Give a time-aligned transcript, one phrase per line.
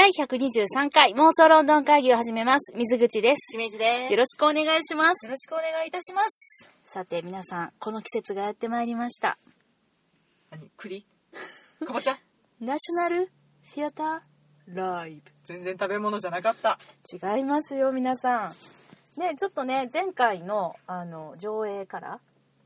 [0.00, 2.72] 第123回妄想ロンドン会議を始めます。
[2.74, 3.52] 水口です。
[3.52, 4.10] 清水です。
[4.14, 5.26] よろしくお願いします。
[5.26, 6.70] よろしくお願いいたします。
[6.86, 9.36] さて皆さん、この季節がやってまいりました。
[10.50, 10.70] 何？
[10.78, 11.04] 栗？
[11.86, 12.16] かぼちゃ？
[12.62, 13.30] ナショナル
[13.62, 16.78] シアターライ全然食べ物じゃなかった。
[17.20, 17.28] ブ。
[17.36, 18.54] 違いますよ、皆さ
[19.16, 19.20] ん。
[19.20, 22.20] ね、ちょっとね、前回のあの上映から、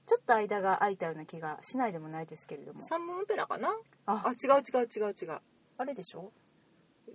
[0.06, 2.80] ちょっと間が空いたような気がしないでもないですけれども。
[2.86, 3.74] サンモンオペラかな？
[4.06, 5.40] ああ、違う違う違う違う。
[5.78, 6.30] あれでしょ？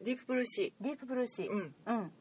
[0.03, 1.49] ディープブルーシディープブルーシー。
[1.49, 1.51] ー。
[1.51, 1.75] うん。
[1.85, 2.11] うん。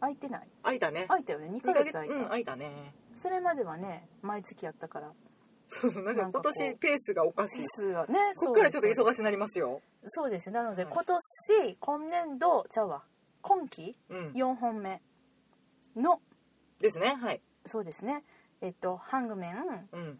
[0.00, 1.06] 空いてない開いたね。
[1.08, 1.48] 空いたよね。
[1.48, 2.14] 2ヶ二ヶ月月空いた。
[2.14, 2.94] うん、開いたね。
[3.16, 5.12] それまではね、毎月やったから。
[5.68, 7.64] そうそう、なんか今年ペースがおかしい。
[7.64, 9.80] 数はね、こっからちょっと忙しになりますよ。
[10.06, 13.02] そうですなので、はい今年今年度ちゃうわ
[13.40, 14.28] 今期うん。
[14.32, 15.00] 4本目
[15.96, 16.20] の
[16.80, 17.14] ですね。
[17.14, 17.40] はい。
[17.66, 18.24] そうですね
[18.60, 20.18] えっとハングメンうん。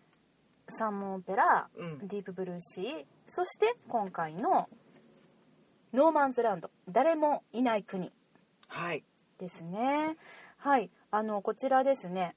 [0.69, 1.98] サンモンオペラうん。
[2.09, 4.69] Deep Blue Sea そして今回の
[5.95, 8.11] No Man's Land 誰もいない国
[8.66, 9.05] はい。
[9.38, 10.16] ですね
[10.59, 12.35] はいあのこちらですね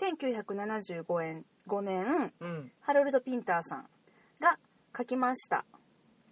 [0.00, 2.72] 1975円5年うん。
[2.80, 3.86] ハロルド・ピンターさん
[4.40, 4.58] が
[4.96, 5.64] 書きました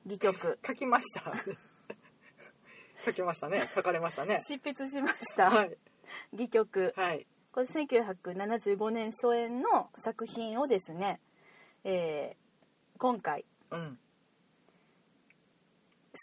[0.04, 1.32] 戯曲書きました。
[3.04, 3.62] 書きましたね。
[3.66, 4.38] 書かれましたね。
[4.40, 5.76] 執筆しました、はい。
[6.32, 7.26] 戯曲はい。
[7.52, 11.20] これ1975年初演の作品をですね、
[11.84, 12.42] えー
[12.98, 13.98] 今回うん。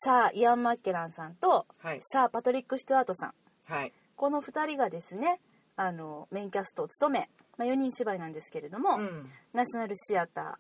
[0.02, 2.02] サー・イアン・マッケランさんとはい。
[2.04, 3.34] サー・パトリック・シュトゥアートさん
[3.66, 3.94] はい。
[4.16, 5.40] この2人がですね
[5.76, 9.30] あのメインキャストを務め、まあ、4人芝居なんですけれども、うん。
[9.54, 10.60] ナショナルシアタ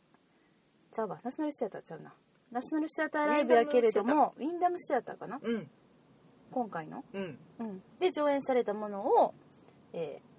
[0.91, 2.13] ーちゃうわナショナルシアターちゃうな
[2.51, 5.39] ナショナルシアターライブやけれどもウィンダムシアターかな？
[5.41, 5.69] うん。
[6.51, 7.37] 今回の、うん。
[7.59, 9.33] うん、で上演されたものを、
[9.93, 10.29] えー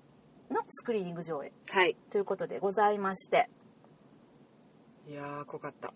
[0.53, 1.97] のスクリーニング上映はい。
[2.11, 3.49] ということでございまして
[5.09, 5.93] いやー、濃かった。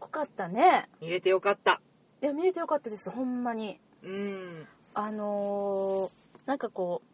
[0.00, 1.80] 濃かったね入れてよかった。
[2.22, 4.66] いや見れてよかったですほんまにうん。
[4.94, 7.10] あのーなんかこう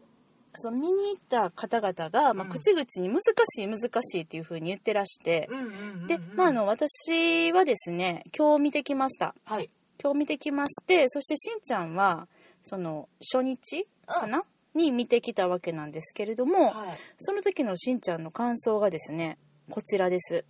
[0.55, 9.69] その見に行った方々が、まあ、うん口々に難しい難しいっていう風に言ってらして、うんうんうんうんで、まあ、あの私はですね今日見てきましたはい。
[10.03, 12.29] 今日見てきましてそしてしんちゃんは
[12.63, 14.45] その初日かな、
[14.75, 16.89] に見てきたわけなんですけれども、はい。
[17.17, 19.39] その時のしんちゃんの感想がですね
[19.71, 20.45] こちらです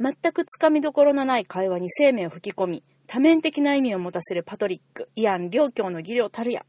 [0.00, 6.64] 全くつかみどころのない会話に生命を吹き込み多面的な意味を持たせるパトリックイアン両教の技量たるや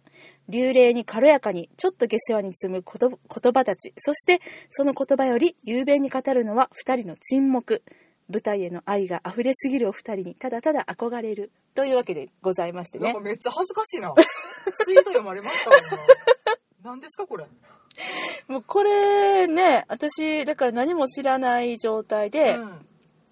[0.47, 7.83] 流麗に軽やかにちょっと下世話に積む言葉たちそしてその言葉より雄弁に語るのは二人の沈黙
[8.29, 14.13] 舞台への愛が溢れすぎるお二人にただただ憧れるというわけでございましてねなんかめっちゃ恥ずかしいな。
[14.73, 15.77] ツイート読まれましたわ
[16.81, 17.45] 今何ですかこれ。
[18.47, 22.88] もうこれね私だから何も知らない状態で、うん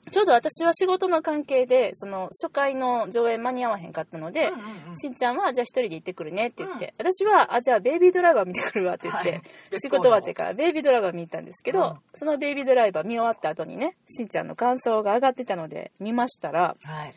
[0.12, 4.60] ちょうど私は仕事の関係でその初回の上映間に合わへんかったので、うんうん
[4.90, 9.42] うんしんちゃんはじゃあ一人で行ってくるねって言って、私はあじゃあベイビードライバー見てくるわって言って、はい
[9.80, 17.14] 仕事終わってからベイビードライバー見に行ったんですけど、うんそのベイビードライバー見終わった後にねしんちゃんの感想が上がってたので見ましたらはい。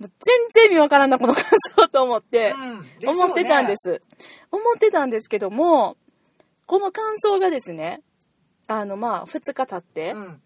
[0.00, 0.10] もう
[0.54, 1.44] 全然見わからんなこの感
[1.76, 2.54] 想と思って、
[3.04, 3.74] うん思ってたんで。
[3.76, 4.02] す、
[4.50, 5.96] 思ってたんですけども
[6.66, 8.00] この感想がですね
[8.66, 10.42] あのまあ2日経って、うん。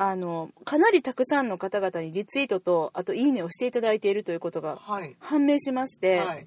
[0.00, 5.16] あのかなりたくさんの方々にリツイートとあといいねをしていただいているということがはい。
[5.18, 6.46] 判明しまして、はい。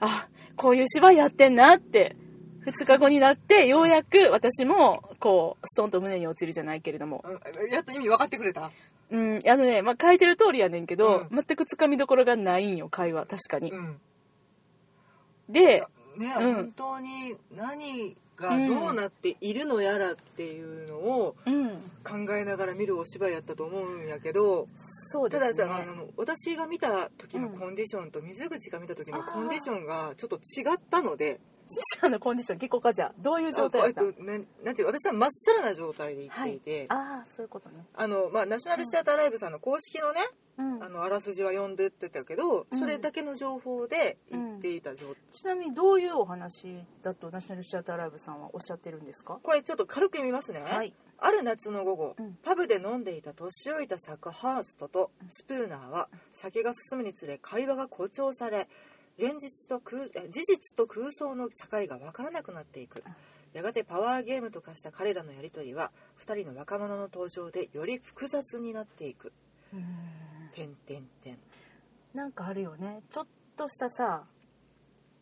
[0.00, 2.16] あこういう芝居やってんなって
[2.64, 8.70] 2日後になってようやく私もこうストンと胸に落ちるじゃないけれども、うんやっと意味分かってくれた？
[9.10, 13.70] うん、あのね、まあ、書いてる通りやねんけど、う全くつかみどころがないんよ会話確かに。
[13.72, 14.00] うん。
[15.48, 15.84] で
[16.16, 21.68] ね、うん本当に何がどうなっているのやらっていうのをうん
[22.04, 25.52] 考えながら見るお芝居やったと思うんやけど、そうですね。
[25.54, 34.22] たださ、あの私が見た時のコンディションと水口が見た時のコンディションがちょっと違ったので、死者のコンディション結構かじゃあどういう状態だった？
[34.22, 36.60] なんていう私はまっさらな状態で行ってい。
[36.60, 37.84] て、ああそういうことね。
[37.94, 40.20] あのまあナショナルシアターライブさんの公式のね、
[40.58, 40.82] うん。
[40.82, 42.78] あのあらすじは読んでってたけど、うん。
[42.78, 49.38] それだけの情報で行っていた状態、ちなみにどういうお話だとナショナルシアターライブさんはおっしゃってるんですか？
[49.42, 50.92] これちょっと軽く読みますね、はい。
[51.18, 52.38] ある夏の午後、うん。
[52.44, 58.68] パブで飲んでいた年老いたサクハーストとスプーナーは酒が進むにつれ会話が誇張され
[59.18, 63.02] 現実と空え事実と空想の境が分からなくなっていく。
[63.52, 65.90] やがてパワーゲームと化した彼らのやり取りは
[66.20, 69.32] 2人の若者の登場でより複雑になっていく。
[69.72, 70.50] うん。
[70.54, 71.38] てんてんてん。
[72.12, 73.00] なんかあるよね。
[73.10, 73.26] ちょっ
[73.56, 74.24] としたさ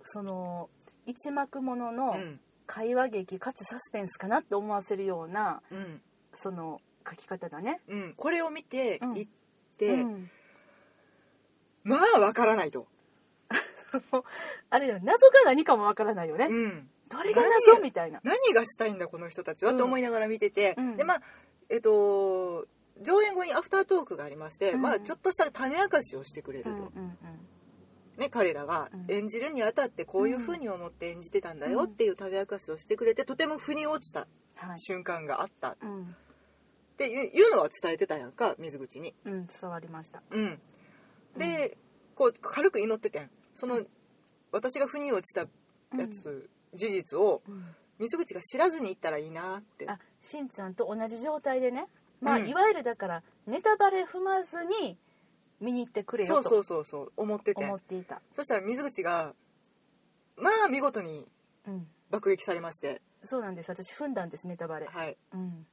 [0.02, 0.69] その
[1.06, 2.41] 一幕もののうん。
[2.67, 6.00] 会話劇かつサスペンスかなって思わせるようなうん。
[6.37, 7.81] その書き方だね。
[7.87, 8.14] うん。
[8.14, 9.14] これを見てうん。
[9.14, 9.31] 行っ
[9.79, 10.31] て、うん。
[11.85, 12.88] まあ分からないと
[14.70, 14.99] あれよ。
[15.02, 16.88] 謎が何かもわからないよね、うん。
[17.08, 17.81] どれが謎？
[17.82, 18.20] みたいな。
[18.23, 19.79] 何がしたいんだこの人たちは、うん。
[19.79, 20.96] と思いながら見てて、うん。
[20.96, 21.23] でまあ
[21.69, 22.67] えっと
[23.02, 24.82] 上演後にアフタートークがありまして、うん。
[24.82, 27.19] まあ、ちょっとした種明かしをしてくれると、うんうん
[28.19, 29.14] ね、彼らがうん。
[29.14, 34.81] 演じるにあたってこういう風に思って演じてたんだよっていう種明かしをしてくれてとても腑に落ちたはい。
[34.81, 35.70] 瞬間があった。
[35.70, 36.14] っうん。
[36.96, 39.14] ていういうのは伝えてたやんか水口に。
[39.25, 40.23] うん伝わりました。
[40.31, 40.61] うん、
[41.37, 41.76] で、
[42.14, 43.80] こう軽く祈っててんその
[44.52, 45.42] 私が腑に落ちた
[45.96, 47.64] やつ、事実をうん。
[47.98, 49.88] 水口が知らずに行ったらいいなって。
[49.88, 51.86] あしんちゃんと同じ状態でね。
[52.20, 52.48] まあ、うん。
[52.48, 54.98] いわゆるだからネタバレ踏まずに
[55.60, 57.64] 見に行ってくれそうそよとうそうそう思ってて。
[57.64, 58.20] 思っていた。
[58.34, 59.34] そしたら水口が
[60.36, 61.26] まあ見事に
[61.66, 61.86] うん。
[62.10, 63.00] 爆撃されまして。
[63.24, 63.70] そうなんです。
[63.70, 65.16] 私踏んだんですネタバレ、はい。
[65.32, 65.66] うん。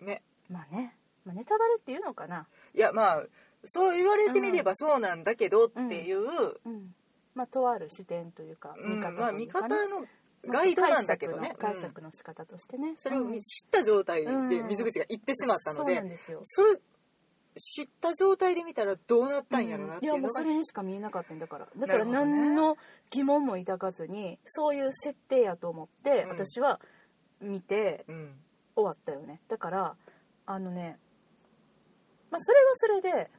[0.00, 0.22] ね。
[0.48, 2.46] まあね、まあ、ネタバレっていうのかな。
[2.74, 3.22] いやまあ
[3.64, 6.20] そう言われてみればそうなんだけどっていう、
[6.64, 6.94] うん
[7.34, 9.76] まあとある視点というかうん見方まあ見というかね。
[9.76, 10.06] 方の
[10.44, 14.68] ガイドなんだけどね、解釈の仕方としてね、それをうん知った状態でうん。
[14.68, 16.40] 水口が言ってしまったので、そうなんですよ。
[16.42, 16.80] それ
[17.56, 21.68] 知った状態で見たらどうなったんやろなっていうのが、いやもうそれにしか見えなかったんだから。
[21.76, 22.76] だから何の
[23.12, 26.28] 疑問も抱かずにそういう設定やと思ってうん。
[26.30, 26.80] 私は
[27.40, 28.34] 見てうん。
[28.74, 29.40] 終わったよね。
[29.48, 29.96] だから
[30.46, 30.98] あのね
[32.30, 33.30] まあそれはそれで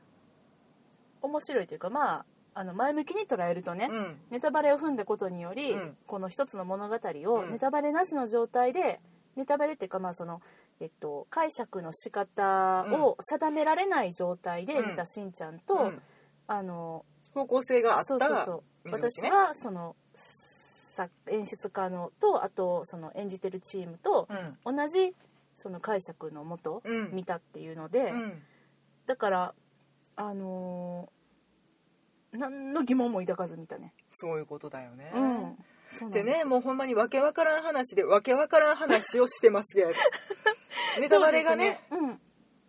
[1.22, 4.17] 面白いというかまああの前向きに捉えるとね、うん。
[4.29, 5.97] ネタバレを踏んだことにより、うん。
[6.05, 7.27] この一つの物語うん。
[7.27, 9.00] をネタバレなしの状態で、
[9.35, 10.41] ネタバレっていうかまあその、
[10.79, 16.01] えっと、解釈の仕方を定められない状態で見たしんちゃんと、うん。
[16.47, 18.51] あの方向性があったそうそうそ
[18.85, 18.91] う。
[18.91, 19.95] 私はその
[20.95, 24.27] さ演出家のとあとその演じてるチームと
[24.65, 24.77] うん。
[24.77, 25.15] 同じ
[25.55, 27.15] その解釈のもとうん。
[27.15, 28.44] 見たっていうので、うん。
[29.07, 29.53] だから
[30.15, 31.23] あのー
[32.33, 33.94] 何の疑問も抱かず見たね。
[34.12, 35.12] そういうことだよね、
[36.01, 36.12] うん。
[36.12, 39.91] でねもうほんまにわけわからん話でわけわからん話をしてますけど。
[41.00, 42.19] ネタバレがねそうですね。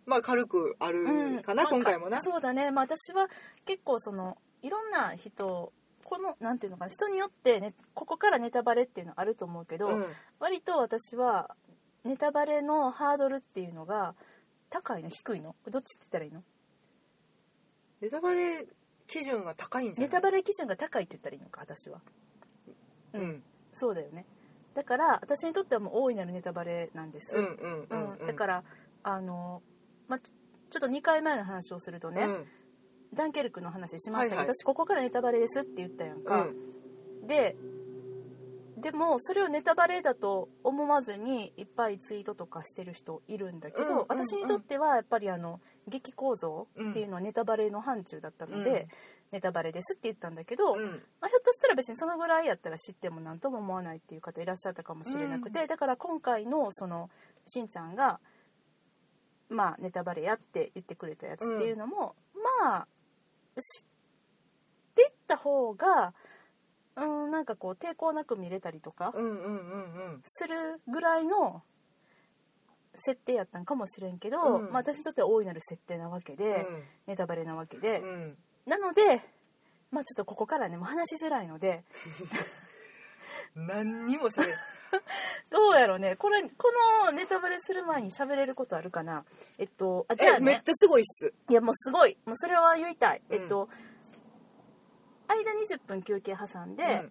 [0.05, 1.69] まあ軽くあうんるかな、うん。
[1.69, 2.21] 今回もな。
[2.21, 3.27] そうだね、まあ、私は
[3.65, 5.73] 結構そのいろんな人
[6.03, 10.05] このなんていうのかな人によって、ね、ここからネタバレっていうのあると思うけど、うん。
[10.39, 11.55] 割と私は
[12.03, 14.13] ネタバレのハードルっていうのが
[14.69, 15.09] 高いの？
[15.09, 15.55] 低いの？
[15.67, 16.43] どっちって言ったらいいの？
[18.01, 18.67] ネタバレ
[19.07, 20.09] 基準は高いんじゃない？
[20.09, 22.01] ネタバレ基準が高いって言ったらいいのか私は。
[23.13, 23.43] うん。
[23.73, 24.25] そうだよね。
[24.73, 28.25] だから私にとってはもう大いなるネタバレなんです、うんうんうんうん。
[28.25, 28.63] だから
[29.03, 29.61] あの、
[30.07, 30.31] まあ、ち
[30.69, 32.45] ちょっと2回前の話をするとね、うん。
[33.13, 34.55] ダンケルクの話しましたけど、はいはい。
[34.55, 37.27] 私ここからネタバレですって言ったやんうか、ん。
[37.27, 37.55] で
[38.77, 44.05] でもそれをネタバレだと思わずにいっぱいツイートとかしてる人いるんだけど、うんうんうん。
[44.09, 48.87] 私にとってはやっぱりあの劇構造っていうのはネタバレの範疇だったので、うん。
[49.31, 50.79] ネタバレですって言ったんだけど、うん。
[50.79, 50.87] ま
[51.21, 57.09] あ、ひょっとしたら別にそのぐらいやったら知っても何とも思わないっていう方いらっしゃったかもしれなくて、だから今回のその
[57.45, 58.19] しんちゃんが
[59.49, 62.15] まあネタバレやって言ってくれたやつっていうのも、
[62.61, 62.87] まあ
[63.57, 63.87] 知っ
[64.95, 66.13] ていった方が
[66.97, 70.21] うんなんかこう抵抗なく見れたりとかうんうんうんうん。
[70.23, 71.63] するぐらいの
[72.95, 74.63] 設定やったんかもしれんけど、うん。
[74.65, 76.65] まあ、私にとっては大いなる設定なわけで、
[77.07, 78.37] ネタバレなわけで、うん。
[78.65, 79.21] なので
[79.91, 81.83] まあちょっとここからねもう話しづらいので
[83.55, 84.53] 何にもしゃべる
[85.51, 86.15] どうやろうね。
[86.15, 86.71] これこ
[87.05, 89.25] のネタバレする前に喋れることあるかな？
[89.57, 90.39] えっとあじゃあね。
[90.39, 91.33] えめっちゃすごいっす。
[91.49, 92.17] いやもうすごい。
[92.25, 93.69] もうそれは言いたい、うんえっと
[95.33, 97.09] 間20分休憩挟んで、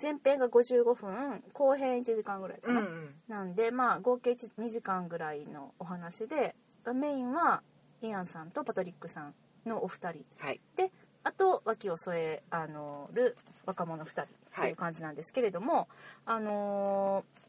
[0.00, 3.14] 前編が55分後編1時間ぐらいかな、うんうん。
[3.28, 6.54] なんでまあ合計2時間ぐらいのお話で
[6.92, 7.62] メインは
[8.02, 9.34] イアンさんとパトリックさん
[9.66, 10.24] のお二人。
[10.38, 10.60] はい。
[10.76, 10.90] で
[11.22, 14.26] あと脇を添えあのる若者2人
[14.60, 15.88] という感じなんですけれども、
[16.26, 17.44] あのー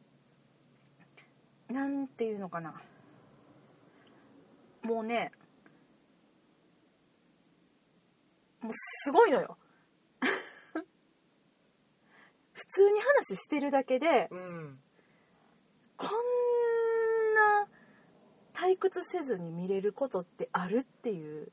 [1.74, 2.76] なんていうのかな。
[4.84, 5.32] もうね
[8.66, 9.58] もうすごいのよ。
[12.54, 14.80] 普通に話してるだけでうん
[15.98, 16.10] こん
[17.36, 17.68] な
[18.54, 21.52] 退屈せずに見れることってあるっていう、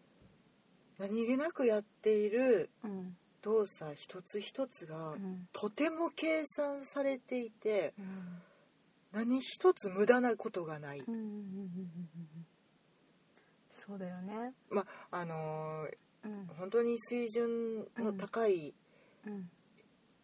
[0.98, 3.16] 何気なくやっているうん。
[3.42, 5.48] 動作一つ一つがうん。
[5.52, 8.42] とても計算されていてうん。
[9.12, 11.04] 何一つ無駄なことがない、
[13.86, 14.54] そうだよね。
[14.70, 15.90] まああのーうん
[16.58, 18.74] 本当に水準の高い
[19.26, 19.50] うん。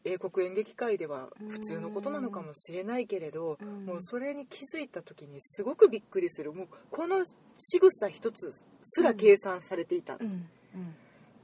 [0.04, 3.84] 英国演劇界では普通のことなのかもしれないけれど、うん。
[3.84, 6.52] もうそれに気づいた時にすごくびっくりする。
[6.52, 8.50] もうこの仕草一つ
[8.82, 10.18] すら計算されていた、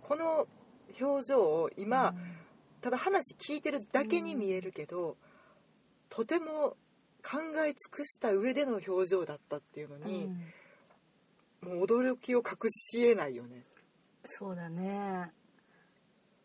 [0.02, 0.46] この
[1.00, 2.14] 表情を今、
[2.80, 5.16] ただ話聞いてるだけに見えるけど、
[6.08, 6.76] とても
[7.23, 10.28] 考え尽くした上での表情だったっていうのに、
[11.61, 13.64] もう驚きを隠しえないよね
[14.25, 15.33] そうだね。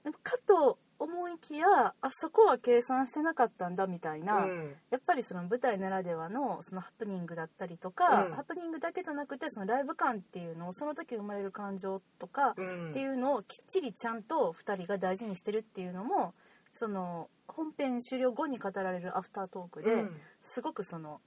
[0.04, 1.66] でもかと思いきや
[2.02, 4.76] あそこは計算してなかったんだみたいな、うん。
[4.90, 8.36] やっぱりその舞台ならではのそのハプニングだったりとか、うん。
[8.36, 12.90] ハプニングだけじゃなくてそのライブ感っていうのをその時生まれる感情とかうん。
[12.92, 16.34] っていうのをきっちりちゃんと2人が大事にしてるっていうのも
[16.72, 20.22] その本編終了後に語られるアフタートークで、うん。
[20.44, 21.22] すごくその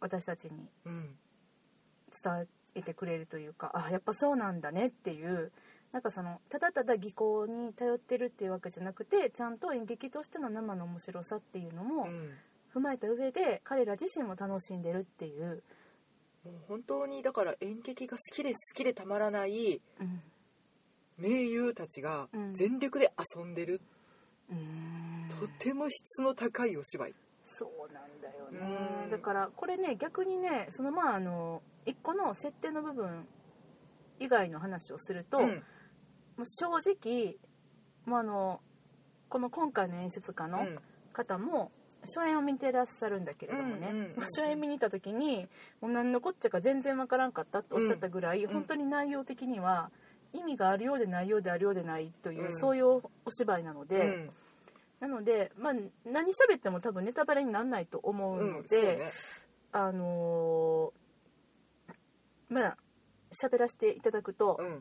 [0.00, 1.16] 私たちにうん。
[2.22, 2.46] 伝え
[2.82, 5.52] てくれるというかあやっぱそうなんだねっていう
[5.92, 12.32] なんかそのただただ技巧に頼ってるっていうわけじゃなくてちゃんと演劇としての生の面白さっていうのもうん。
[12.74, 15.62] 踏まえた上で彼ら自身も楽しんでるっていう、
[16.44, 20.20] もう本当にだから演劇が好きで好きでたまらないうん。
[21.16, 22.54] 名優たちがうん。
[22.54, 23.80] 全力で遊んでる、
[24.50, 25.28] うーん。
[25.40, 27.14] とても質の高いお芝居。
[27.46, 29.10] そうなんだようねん。
[29.10, 33.26] だからこれね逆にねそのまああの一個の設定の部分
[34.20, 35.46] 以外の話をすると、うん。
[35.46, 35.52] も
[36.38, 37.36] う正直
[38.04, 38.60] もうあの
[39.28, 40.78] この今回の演出家のうん。
[41.14, 45.48] 方も初演を見てらっしゃるんだけれどもね、うんうん初演見に行った時に
[45.80, 48.52] もう何のこっちゃか全然わからんかったっておっしゃったぐらい、うん。
[48.52, 49.90] 本当に内容的には
[50.32, 52.52] 意味があるようでないようであるようでないという、うん。
[52.56, 54.30] そういうお芝居なので、うん。
[55.00, 55.72] なので、まあ、
[56.04, 59.08] 何喋っても多分ネタバレにならないと思ううんので、
[59.72, 60.97] あのー
[62.48, 62.76] まあ
[63.30, 64.80] 喋らせていただくと、うん。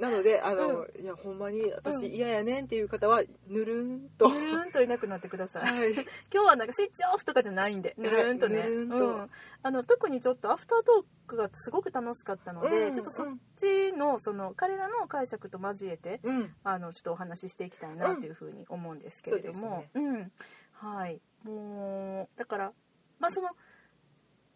[0.00, 5.62] なのであの、いやほんまに私嫌やねんっていう方はぬるんと、ぬるーんといなくなってください。
[5.62, 5.92] はい。
[5.94, 8.96] 今日はなんかスイッチオフとかじゃないんでぬるーんとね、はいんと。
[8.96, 9.30] うん。
[9.62, 16.54] あの特にちょっとアフタートークがすごく楽しかったので、うんちょっとそっちのその彼らの解釈と交えてうん。
[16.64, 20.32] あのちょっとお話ししていきたいなというふうに思うんですけれども、うん。
[20.72, 21.20] はい。
[21.44, 22.72] もうだから
[23.20, 23.50] まあその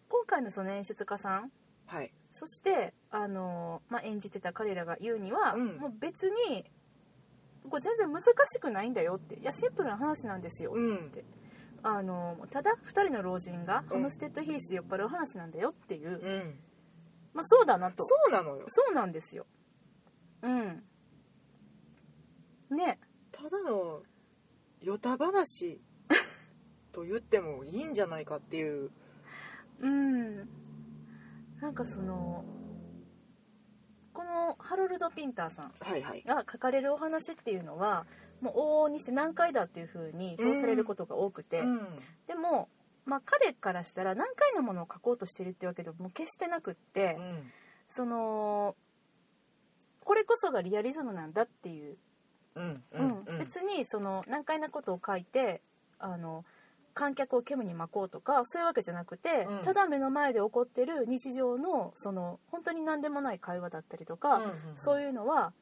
[0.09, 1.53] 今回のその演出家さん
[1.89, 2.13] はい。
[2.31, 5.79] そしてあの、まあ、演じてた彼らが言うには、うん。
[5.79, 6.65] もう別に
[7.69, 11.11] これ全然難しくないんだよっていやシンプルな話なんですよ、うん。
[11.83, 13.89] あのただ2人の老人がうん。
[13.89, 16.59] ハムステッドヒースで酔っ払う話なんだよっていう、うん。
[17.33, 18.05] まあ、そうだなと。
[18.05, 18.65] そうなのよ。
[18.69, 19.47] そうなんですよ。
[20.43, 20.83] うん。
[22.71, 22.99] ね。
[23.33, 24.03] ただの
[24.81, 25.81] ヨタ話
[26.93, 28.91] と言ってもいいんじゃないかっていう。
[29.81, 30.68] うん
[31.61, 32.45] なんかその
[34.13, 35.73] このハロルド・ピンターさん
[36.27, 38.07] が書かれるお話っていうのは
[38.41, 41.79] もう往々にして難解だっていう風に評されることが多くて、うん。
[42.27, 42.69] でも、
[43.05, 47.53] まあ、彼からしたら難解なものを書こうとしてるってわけでも決してなくって、うん。
[47.89, 48.77] その
[50.05, 51.97] これこそがリアリズムなんだっていう、
[52.55, 53.09] うんううん。
[53.09, 53.39] んうん。
[53.39, 55.63] 別にその難解なことを書いて
[55.99, 56.45] あの
[56.99, 59.63] 観客を煙に巻こうとかそういうわけじゃなくて、うん。
[59.63, 64.57] ただ目の前で起こってる日常のその本当に何でもない会話だったりとか、うんうんうん。
[64.75, 65.53] そういうのは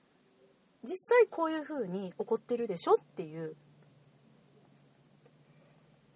[0.82, 3.54] 実際こういう風に起こってるでしょっていう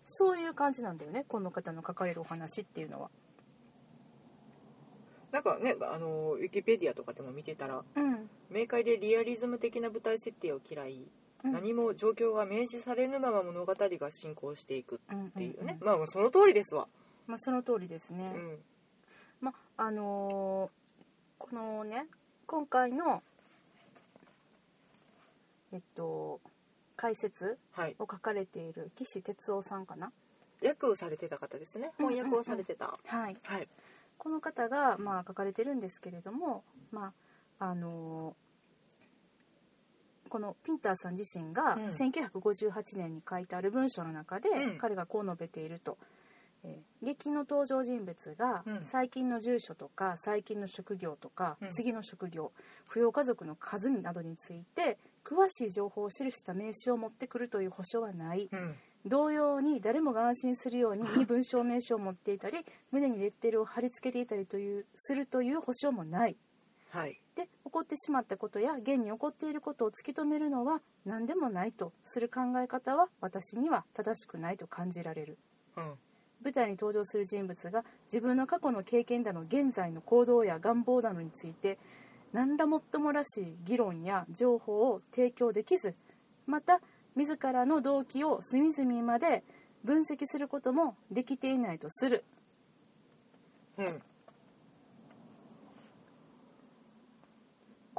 [0.04, 3.10] そういう感じなんだよねこの方の書かれるお話っていうのは。
[5.32, 8.30] なんかねあのウィキペディアとかでも見てたらうん。
[8.48, 11.10] 明快でリアリズム的な舞台設定を嫌い、うん
[11.42, 16.87] 何も状況が明示されぬまま物語が進行していくうんっていうね、うんまあその通りですわ、
[17.26, 18.32] まあ、その通りですね。
[18.35, 18.59] うん。
[19.40, 20.80] まああのー
[21.38, 22.06] このね
[22.47, 23.23] 今回の
[25.73, 26.40] えっと
[26.97, 27.97] 解説はい。
[27.99, 30.12] を書かれている岸哲夫さんかな？
[30.62, 31.92] 訳をされてた方ですね。
[31.99, 32.16] うんうんうん。
[32.16, 33.37] 翻訳をされてた、はい。
[33.42, 33.68] はい。
[34.18, 37.14] この方がまあ書かれてるんですけれども、ま
[37.59, 38.37] ああの
[40.30, 41.87] このピンターさん自身がうん。
[41.88, 44.78] 1958年に書いてある文章の中で、うん。
[44.78, 45.99] 彼がこう述べていると。
[46.64, 48.84] えー劇の登場人物がうん。
[48.84, 51.70] 最近の住所とか最近の職業とか、うん。
[51.70, 52.52] 次の職業
[52.88, 58.75] 扶養家族の数などについて詳しい情報を記した名刺を持ってくるという保証はない、うん。
[59.06, 62.58] 同様に誰もが安心するように 身分証明書を持っていたり
[62.90, 66.37] 胸にレッテルを貼り付けていたりというするという保証もない。
[66.90, 75.38] はいで起こってしまったことや現に起こっていることを突き止めるのは何でもないとする考え方は私には正しくないと感じられる。
[75.76, 75.94] うん。
[76.42, 81.78] 舞台に登場する人物が自分の過去の経験だの現在の行動や願望などについて
[82.32, 85.94] 何らもっともらしい議論や情報を提供できず
[86.47, 86.80] また
[87.14, 89.42] 自らの動機を隅々まで
[89.85, 92.25] 分析することもできていないとする。
[93.78, 94.02] うん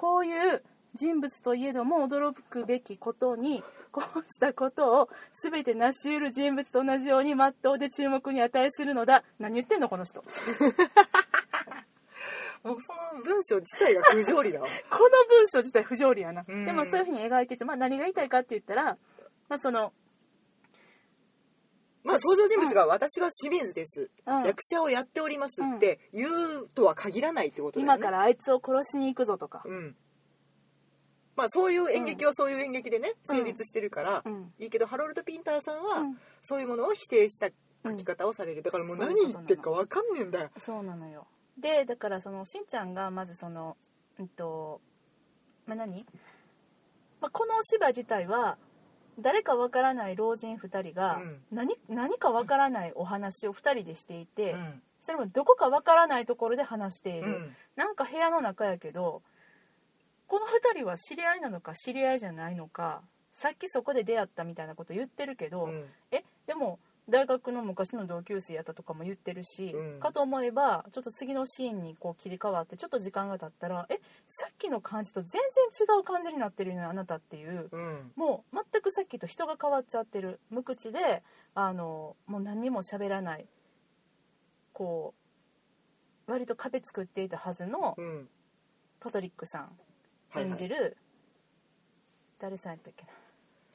[0.01, 0.63] こういう
[0.95, 5.09] 人物といえども驚くべきことに こうしたことを
[5.43, 9.23] 全て成し得る人物と同じように真っ当で注目に値するのだ。
[9.37, 10.21] 何言ってんのこの人。
[10.21, 10.27] こ
[12.63, 14.67] もうその文章自体が不条理だわ。
[14.89, 16.45] の文章自体不条理やな。
[16.47, 16.65] うん。
[16.65, 18.97] でもそういうふうに描いてて、まあ、何が言いたいかって言ったら、
[19.49, 19.93] まあ、その、
[22.03, 24.43] まあ登場人物が私は清水です、うん。
[24.43, 27.95] 役者をやっておりますって言うとは限らないってことだよね。
[27.95, 29.95] 今からあいつを殺しに行くぞとか、うん。
[31.35, 33.37] まあそういう演劇はそういう演劇でね、うん。
[33.37, 34.53] 成立してるから、うん。
[34.59, 36.17] いいけどハロルド・ピンターさんは、うん。
[36.41, 37.49] そういうものを否定した
[37.85, 38.63] 書き方をされる。
[38.63, 40.49] だからもう何言ってるか分かんねえんだよ。
[40.57, 41.27] そうなのよ。
[41.57, 43.77] でだからそのしんちゃんがまずその
[44.19, 44.81] うんと
[45.65, 46.05] まあ何、
[47.19, 48.57] まあ、このお芝居自体は
[49.21, 51.41] 誰かわからない老人2人がうん。
[51.51, 54.81] 何,、何かわからないお話を2人でしていて、うん。
[55.01, 57.55] それもどこかわからないところで話している、うん。
[57.75, 59.21] なんか部屋の中やけど
[60.27, 63.01] この2人は知り合いなのか知り合いじゃないのか
[63.33, 65.85] さっきそこで出会ったみたいなこと言ってるけど、うん。
[66.11, 66.79] えでも
[67.09, 69.99] 大学の昔の同級生やったとかも言ってるし、うん。
[69.99, 75.41] かと思えばちょっと次のシーンにこう切り替わってちょっと時間が経ったらえさっきの感じと全然
[75.97, 77.69] 違う感じになってるよねあなたっていう。
[77.71, 78.11] うん。
[78.15, 80.39] もう全くさっきと人が変わっちゃってる。
[80.49, 81.23] 無口で
[81.55, 83.45] あのもう何にも喋らない。
[84.73, 85.13] こ
[86.27, 88.29] う割と壁作っていたはずのうん。
[88.99, 89.61] パトリックさん。
[90.29, 90.51] はいはい。
[90.51, 90.95] 演じる、
[92.39, 93.11] 誰さんやったっけな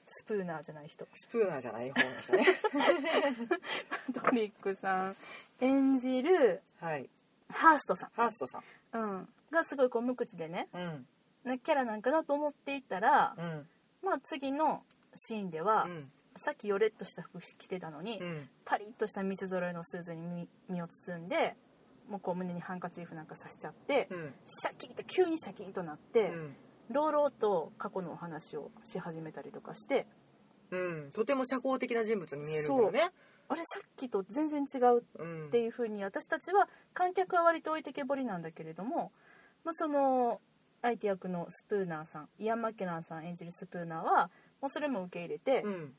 [0.07, 1.07] スプーナーじゃない人。
[1.15, 2.47] スプーナーじゃない方の人ね。
[4.15, 5.17] パ トリックさん。
[5.61, 7.09] 演じるはい。
[7.49, 8.63] ハーストさハーストさ
[8.95, 8.99] ん。
[8.99, 10.69] ん、うん、がすごいこう無口でね。
[10.73, 11.07] うん。
[11.45, 13.69] なキャラなんかなと思っていたら、うん。
[14.03, 14.85] まあ次の
[15.15, 16.11] シーンでは、うん。
[16.37, 18.49] さっきヨレッとした服着てたのに、うん。
[18.65, 21.57] パリッとした三つ揃いのスーツに身身を包んで
[22.09, 24.35] もうこう胸にハンカチーフなんかさしちゃって、うん。
[24.45, 26.57] シャキッと急にシャキッとなって、うん
[26.91, 30.07] 朗々と過去のお話をし始めたりとかして
[30.71, 33.13] うんとても社交的な人物に見えるんだよね。
[33.49, 39.13] あれさっきと全然違ううんっていう風に私たちは観客は割と置いてけぼりなんだけれども、
[39.65, 40.41] まあ、その
[40.83, 45.95] 相手役のスプーナーさんイアン・マッケランさん演じるスプーナーはもうそれも受け入れて、うん。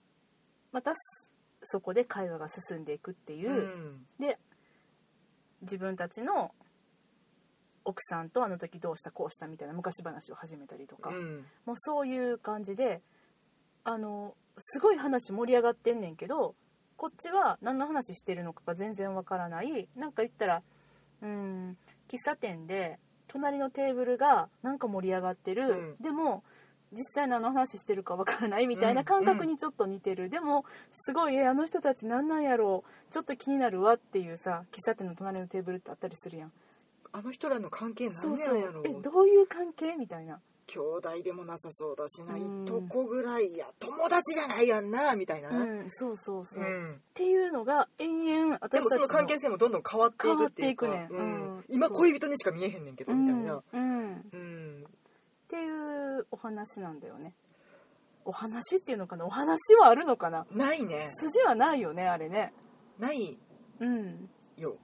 [0.71, 1.31] またす
[1.63, 3.51] そこで会話が進んでいくっていう。
[3.51, 4.05] う、ん。
[4.19, 4.37] で
[5.61, 6.51] 自分たちの
[7.87, 11.45] 奥さんとあの時どうしたこうしたみたいな昔話を始めたりとか、うん。
[11.65, 13.01] もうそういう感じで
[13.85, 16.53] あのすごい話盛り上がってんねんけど
[16.97, 19.87] こっちは何の話してるのかが全然わからない。
[19.95, 20.61] なんか言ったら
[21.21, 21.77] うん
[22.09, 26.03] 喫茶店で隣のテーブルがなんか盛り上がってる、うん。
[26.03, 26.43] でも
[26.91, 33.11] 実際何の話してるかわからないみたいな感覚にちょっと似てる、でもすごいえあの人たち何なんやろう。
[33.11, 36.51] ちょっと気になるわっていうさ喫茶店の隣のテーブルってあったりするやん
[37.11, 38.83] あの人らの関係なんやろう。
[38.87, 40.39] えどういう関係みたいな。
[40.67, 42.33] 兄弟でもなさそうだしな。
[42.35, 42.63] うん。
[42.63, 45.49] いとこぐらいや友達じゃないやんなみたいな。
[45.49, 47.01] ねうんそうそうそう、っうん。
[47.13, 50.85] ていうのが延々で私たちもその関係性もどんどん変わっていくっていうか。
[50.87, 51.63] 変わっていくね。
[51.69, 53.63] 今恋人にしか見えへんねんけどみたいな。
[53.73, 54.85] うんうん、っうん
[55.47, 55.69] てい
[56.19, 57.33] うお話なんだよね。
[58.25, 59.25] お話っていうのかな。
[59.25, 60.45] お話はあるのかな。
[60.51, 61.07] ないね。
[61.13, 62.53] 筋はないよねあれね。
[62.99, 63.37] ない
[63.79, 64.29] うん。
[64.57, 64.75] よ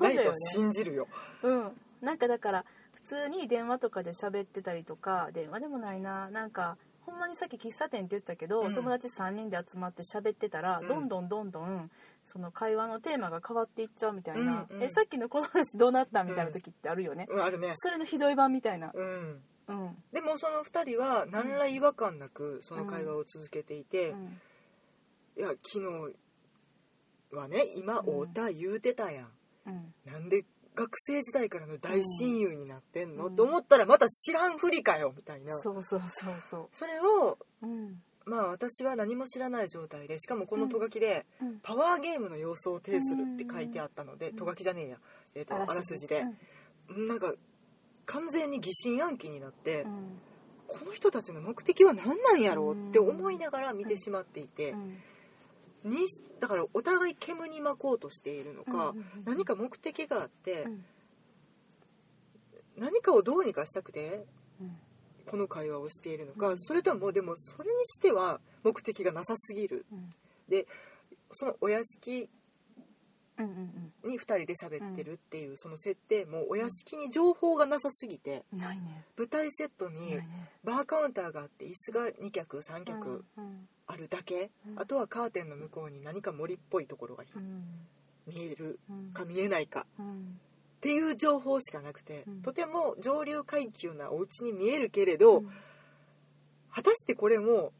[0.00, 1.08] ないと信じるよ。
[1.42, 1.72] うん。
[2.00, 6.30] なんかだから普通に電話とかで喋ってたりとか電話でもないな。
[6.30, 8.74] なんかほんまにさっき喫茶店って言ったけど、うん。
[8.74, 10.86] 友達3人で集まって喋ってたら、うん。
[10.86, 11.90] どんどんどんどん
[12.24, 14.82] その会話のテーマが変わっていっちゃうみたいな、うんうん。
[14.82, 17.72] えさっきのこの話どうなったみたいな時ってあるよね、うんあるね。
[17.76, 18.92] それのひどい版みたいな。
[18.94, 19.42] うん。
[19.68, 19.96] うん。
[20.12, 24.40] でもその2人は何ら違和感なくその会話を続けていて、うん。
[25.36, 26.14] いや昨日
[27.36, 28.28] はね今うん。
[28.28, 29.28] 太田言うてたやん、
[29.66, 29.94] うん。
[30.12, 33.36] なんで学生時代からの大親友になってんの、うん。
[33.36, 35.58] と思ったらまた知らんふりかよみたいな。
[35.60, 38.02] そうそうそうそそれをううん。
[38.24, 41.58] まあ私は何も知らない状態でしかもこのト書きで、うん。
[41.62, 44.36] パワーゲームの様相を呈するって書いてあったので、うん。
[44.36, 44.96] ト書きじゃねえや、
[45.34, 46.24] えー、とあらすじで、
[46.88, 47.34] なんか
[48.06, 50.20] 完全に疑心暗鬼になって、うん。
[50.68, 54.96] この人たちの目的は何なんやろうって思いながら見てしまっていて、うん
[55.84, 55.96] に
[56.40, 60.84] だからお互い煙に巻こうとしているのか、うんうんうん何か目的があって、うん。
[62.76, 64.24] 何かをどうにかしたくて
[64.60, 64.76] うん。
[65.26, 66.58] この会話をしているのか、うん。
[66.58, 69.86] それともでもそれにしては目的がなさすぎる。
[69.92, 70.10] うん。
[70.48, 70.66] で
[71.32, 72.28] そのお屋敷
[74.04, 79.04] に2人で喋ってるっていうその設定もお屋敷に情報がなさすぎてうんないね。
[79.16, 80.18] 舞台セットに
[80.64, 83.24] バーカウンターがあって椅子が2脚3脚。
[83.36, 84.80] うんあるだけ、うん。
[84.80, 87.64] あとはカーテンの向こうに何か森っぽいところがうん。
[88.26, 88.78] 見える。
[88.88, 89.12] うん。
[89.12, 89.86] か見えないか。
[89.98, 90.40] うん。
[90.76, 92.42] っていう情報しかなくて、うん。
[92.42, 95.50] とても上流階級なお家に見えるけれど、うん。
[96.70, 97.72] 果たしてこれも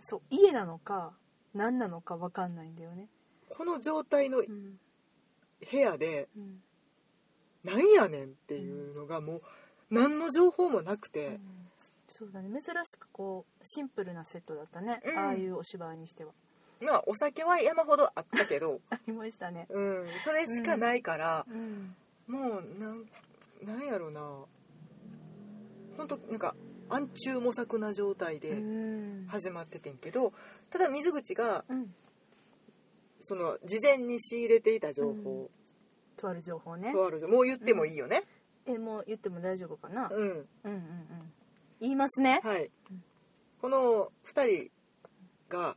[0.00, 1.12] そう家なのか
[1.54, 3.08] 何なのか分かんないんだよね。
[3.48, 4.78] この状態のうん。
[5.70, 6.62] 部屋でうん。
[7.62, 9.42] なんやねんっていうのがもう
[9.90, 11.38] 何の情報もなくて、
[12.12, 12.50] そうだね。
[12.50, 15.18] 珍しくこうシンプルなセットだったね、うん。
[15.18, 16.32] ああいうお芝居にしては。
[16.80, 19.66] まあお酒は山ほどあったけど、 ありましたね。
[19.70, 21.96] うん、それしかないから、うん。
[22.26, 23.08] もうなん
[23.62, 24.44] なんやろな。
[25.96, 26.54] 本当なんか
[26.90, 29.26] 暗中模索な状態うでん。
[29.28, 30.32] 始まっててんけど
[30.70, 31.94] ただ水口がうん。
[33.20, 35.48] その事前に仕入れていた情報、
[36.16, 36.92] とある情報ね。
[36.92, 38.24] とあるもう言ってもいいよね。
[38.66, 41.32] えもう言っても大丈夫かな、うん、うんうんうん
[41.82, 42.40] 言いますね。
[42.44, 42.70] はい。
[43.60, 44.70] この2人
[45.48, 45.76] が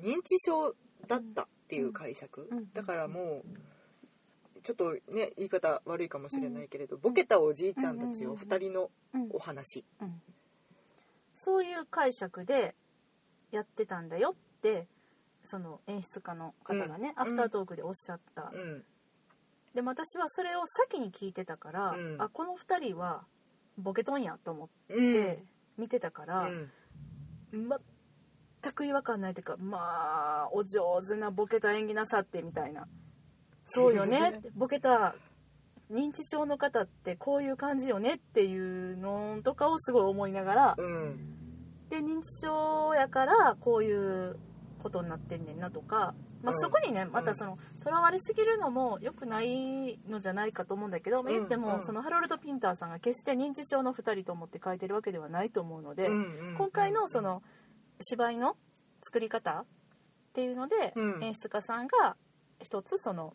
[0.00, 0.74] 認知症
[1.06, 2.72] だったっていう解釈、うん。
[2.72, 10.20] だからもうちょっとね言い方悪いかもしれないけれど、ボケたおじいちゃんたちを2人のうんお話、うん。
[11.36, 12.74] そういう解釈で
[13.52, 14.88] やってたんだよって
[15.44, 17.22] その演出家の方がね、うん。
[17.22, 18.84] アフタートークでおっしゃった、うん。
[19.72, 22.20] でも私はそれを先に聞いてたから、うん。
[22.20, 23.24] あこの2人は
[23.78, 25.12] ボケとんやと思っうん。
[25.12, 25.42] て
[25.76, 26.70] 見てたから、うん。
[27.52, 32.86] 全く違和感ないというかまあお上手なボケた演技なさってみたいな。
[33.66, 34.40] そうよね。
[34.54, 35.14] ボケた
[35.90, 41.88] 認知症の方ってこういう感じよねっていうのとかをすごい思いながらうん。
[41.88, 44.36] で認知症やからこういう
[44.82, 46.14] ことになってんねんなとか、
[46.46, 46.60] まあ、うん。
[46.60, 56.08] そこにねまたそのとらわれすぎるのも良くないのじゃないかと思うんだけど、まあ言ってもそのハロルド・ピンターさんが決して認知症の2人と思って書いてるわけではないと思うので、
[56.56, 57.42] 今回のその
[58.00, 58.56] 芝居の
[59.02, 59.66] 作り方っ
[60.32, 61.24] ていうので、うん。
[61.24, 62.16] 演出家さんが
[62.60, 63.34] 一つその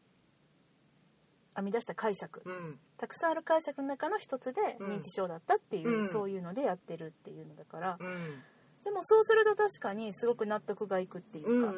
[1.56, 2.42] 編み出した解釈。
[2.46, 2.80] うん。
[2.98, 4.92] たくさんある解釈の中の一つでうん。
[4.94, 6.10] 認知症だったっていう、うん。
[6.10, 8.44] そういうのでやってるっていうのだから、うん
[8.84, 11.72] でもそうすると確かにすごく納得がいくっていうか、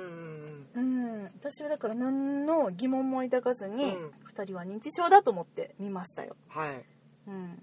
[0.76, 4.12] うん私はだから何の疑問も抱かずに、うん。
[4.34, 6.36] 2人は認知症だと思って見ましたよ。
[6.48, 6.86] はい。
[7.28, 7.62] うん。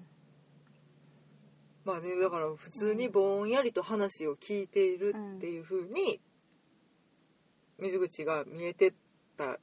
[1.85, 6.21] まあねだから普通にぼんやりと話を聞いているっていう風に
[7.79, 8.93] 水口が見えて
[9.39, 9.59] た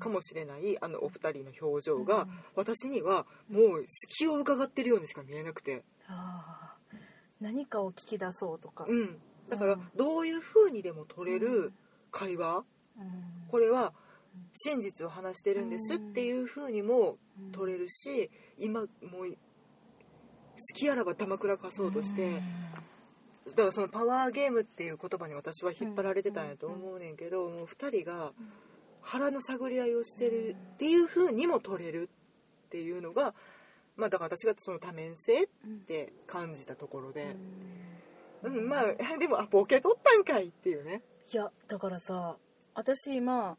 [0.00, 2.30] かもしれないあのお二人の表情がうん。
[2.56, 5.84] 私にはもう隙を伺ってるようにしか見えなくて。
[6.08, 6.69] あー
[7.40, 9.18] 何かを聞き出そうとか、うん。
[9.48, 11.72] だからどういう風にでも取れる
[12.10, 12.64] 会話？
[12.98, 13.12] うん。
[13.48, 13.92] これは
[14.52, 17.16] 真実を話してるんですっていう風にも
[17.52, 19.36] 取れるし今もう好
[20.74, 22.40] きあらば玉倉かそうとして。
[23.46, 28.32] だからそのパワーゲームっていう言葉に私は引っ張られてたんやと思うねんけどもう2人が
[29.00, 32.10] 腹の探り合いをしてるっていう風にも取れる
[32.66, 33.34] っていうのが
[33.96, 35.46] まあだから私がその多面性っ
[35.86, 37.36] て感じたところで、
[38.42, 41.02] うん、まあでもあボケ取ったんかいっていうね。
[41.32, 42.36] いやだからさ
[42.74, 43.56] 私今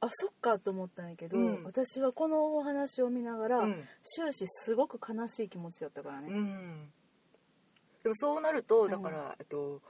[0.00, 1.64] あそっかと思ったんやけど、うん。
[1.64, 3.84] 私はこのお話を見ながら、うん。
[4.02, 6.92] 終始すごく悲しい気持ちだったからね、うん。
[8.02, 8.90] でもそうなるとん。
[8.90, 9.80] だから、えっと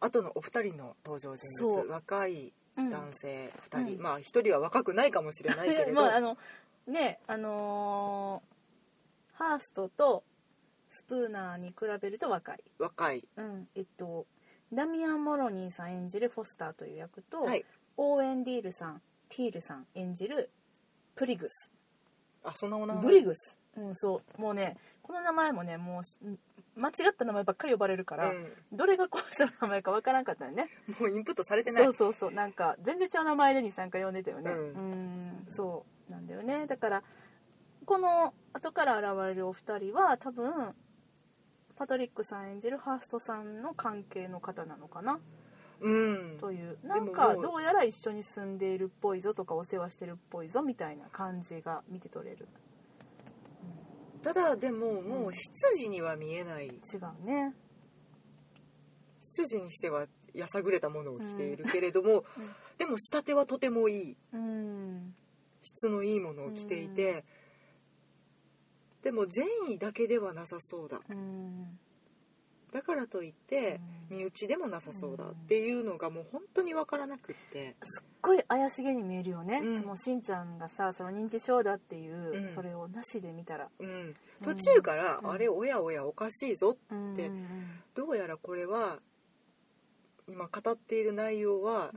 [0.00, 2.90] 後のお二人の登場人物若いうん。
[2.90, 4.02] 男性2人、うん。
[4.02, 6.36] まあ1人は若くないかもしれないけれど、 まああの
[6.88, 8.58] ねあのー
[9.38, 10.24] ハーストと
[10.90, 13.24] スプーナーに比べると若い、若い。
[13.36, 14.26] うん、えっと
[14.72, 17.64] ダミアン・モロニーさん演じるフォスターという役と、はい。
[17.96, 20.50] オーエン・ディールさんティールさん演じる
[21.14, 21.70] プリグス。
[22.44, 23.02] あそんなお名前。
[23.04, 24.40] ブリグス、うん、そう。
[24.40, 26.16] もうねこの名前もねもうし
[26.76, 28.52] 間違った名前ばっかり呼ばれるから、うん。
[28.72, 30.68] どれがこの人の名前かわからんかったよね。
[30.98, 31.84] もうインプットされてない。
[31.84, 32.30] そうそうそう。
[32.32, 34.50] なんか全然違う名前で23回呼んでたよね。
[34.50, 36.66] ううんんそうなんだよね。
[36.66, 37.02] だから
[37.84, 40.74] この後から現れるお二人は多分
[41.76, 45.20] パトリックさん演じるハーストさんの関係の方なのかな。
[45.80, 46.38] うん。
[46.40, 46.76] という。
[46.82, 52.48] もなんかどうやら一緒に住んでいるっぽいぞとかお世話してるっぽいぞみたいな感じが見て取れる。
[54.22, 55.40] ただでももう執
[55.76, 56.66] 事には見えない。
[56.66, 57.54] 違うね。
[59.20, 62.22] 執事にしてはやさぐれたものを着ているけれども、うん。
[62.76, 64.16] でも仕立てはとてもいい。
[64.32, 65.14] うん
[65.68, 67.24] 質のいいものを着ていて、
[69.02, 71.00] でも善意だけではなさそうだ。
[71.08, 71.78] うん。
[72.72, 77.76] だからといって身内でもなさそうだっていうのがもう本当に分からなくって。
[77.82, 79.80] すっごい怪しげに見えるよね、うん。
[79.80, 82.48] そのしんちゃんがさその認知症だっていう、うん。
[82.48, 85.30] それをなしで見たら、うん、途中から、うん。
[85.30, 87.46] あれおやおやおかしいぞうんでうん。
[87.94, 88.98] どうやらこれは
[90.26, 91.92] 今語っている内容は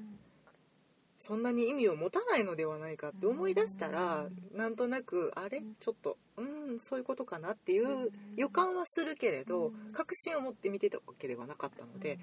[1.23, 5.61] そんなに意味を持たないのではないかって思い出したらなんとなくあれ？
[5.79, 12.17] ちょっとうんそういうことかなっていう予感はするけれど確信を持って見てたわけではなかったので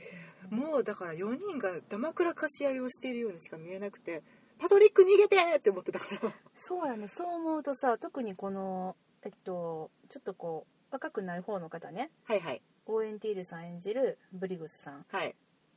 [0.51, 4.23] もうだから4人がダマくらかし合いをしているようにしか見えなくて
[4.59, 6.33] パトリック逃げてって思ってたから。
[6.57, 7.07] そうやね。
[7.07, 12.11] そう思うとさ特にこのえっとちょっとこう若くない方の方ね。
[12.25, 12.63] はいはい。
[12.87, 15.37] オーエンティールさん演じるブリグスさんはい。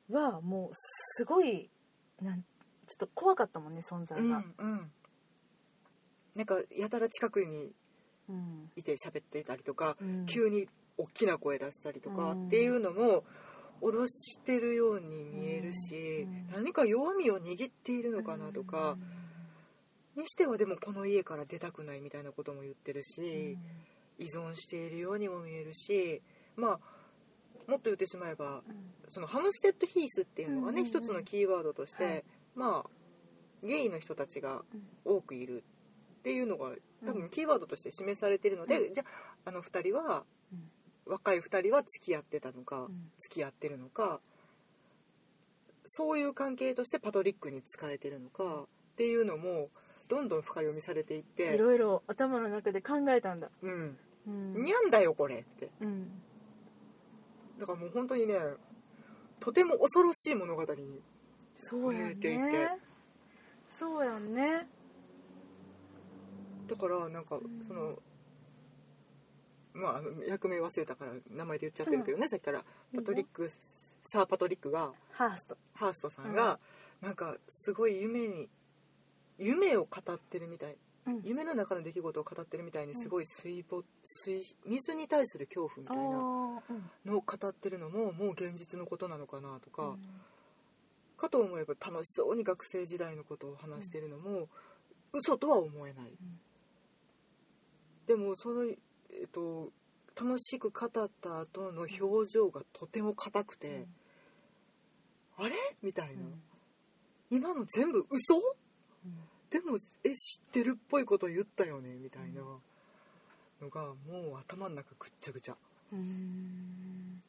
[0.09, 0.75] はもう
[1.17, 1.69] すごい
[2.21, 2.43] なん
[2.91, 4.91] ちょっと怖かったもんね存在うんが、うん。
[6.35, 7.71] なんかやたら近くに
[8.29, 8.69] うん。
[8.75, 10.25] いて喋ってたりとか、うん。
[10.25, 12.47] 急に大きな声出したりとかうん。
[12.47, 13.23] っていうのも
[13.81, 16.49] 脅してるように見えるし、うん。
[16.53, 18.97] 何か弱みを握っているのかなとか、
[20.15, 23.57] にしてはでもこの家から出たくないみたいなことも言ってるし、
[24.19, 26.21] 依存しているようにも見えるし
[26.55, 26.79] まあ
[27.67, 28.61] もっと言ってしまえば
[29.07, 31.01] そのハムステッドヒースっていうのがね、うんうんうん。
[31.01, 32.23] 一つのキーワードとして、はい
[32.55, 34.63] まあゲイの人たちが
[35.05, 35.63] 多くいる
[36.19, 36.71] っていうのが
[37.05, 39.03] 多分キーワードとして示されてるので、うじゃ
[39.45, 40.71] ああの2人はうん。
[41.05, 43.11] 若い2人は付き合ってたのか、うん。
[43.19, 44.19] 付き合ってるのか
[45.83, 49.69] そういう関係としてパトリックに使えてるのかっていうのも
[50.07, 53.49] どんどん深読みされていっいてろいろ頭の中で考えたんだ。
[53.61, 53.97] うん。
[54.27, 54.63] うん。
[54.63, 55.69] にゃんだよこれって。
[55.81, 56.21] うん。
[57.59, 58.35] だからもう本当にね
[59.39, 61.01] とても恐ろしい物語に
[61.61, 62.77] そうやんね。
[63.77, 64.67] そうやんね。
[66.67, 67.41] だからなんかん。
[67.67, 67.99] その、
[69.73, 72.63] まあ役名忘れたから名前で言っちゃってるけどね、さっきから。
[72.95, 73.49] パトリック
[74.03, 75.57] サー・パトリックがハースト。
[75.73, 76.59] ハーストさんが、
[76.99, 78.49] なんかすごい夢に
[79.37, 80.77] 夢を語ってるみたい。
[81.05, 81.21] うん。
[81.23, 86.17] 夢の中の出来事を語ってるみたいにすごい水没水水に対する恐怖みたいな
[87.05, 89.97] のを語ってるのももう現実のことなのかなとか、
[91.21, 94.49] かと思えば楽しそうに学生時代のことを話してるのも、
[95.13, 96.11] 嘘とは思えない、
[98.07, 99.69] でもその、えっと、
[100.19, 103.85] 楽しく語った後の表情がとても硬くて、
[105.37, 105.53] あれ？
[105.83, 106.23] みたいな、
[107.29, 108.41] 今の全部嘘？
[109.51, 111.97] でもえ知ってるっぽいこと言ったよね？
[111.97, 112.41] みたいな
[113.61, 115.55] のがもう頭の中ぐっちゃぐちゃ。
[115.93, 117.23] うんうん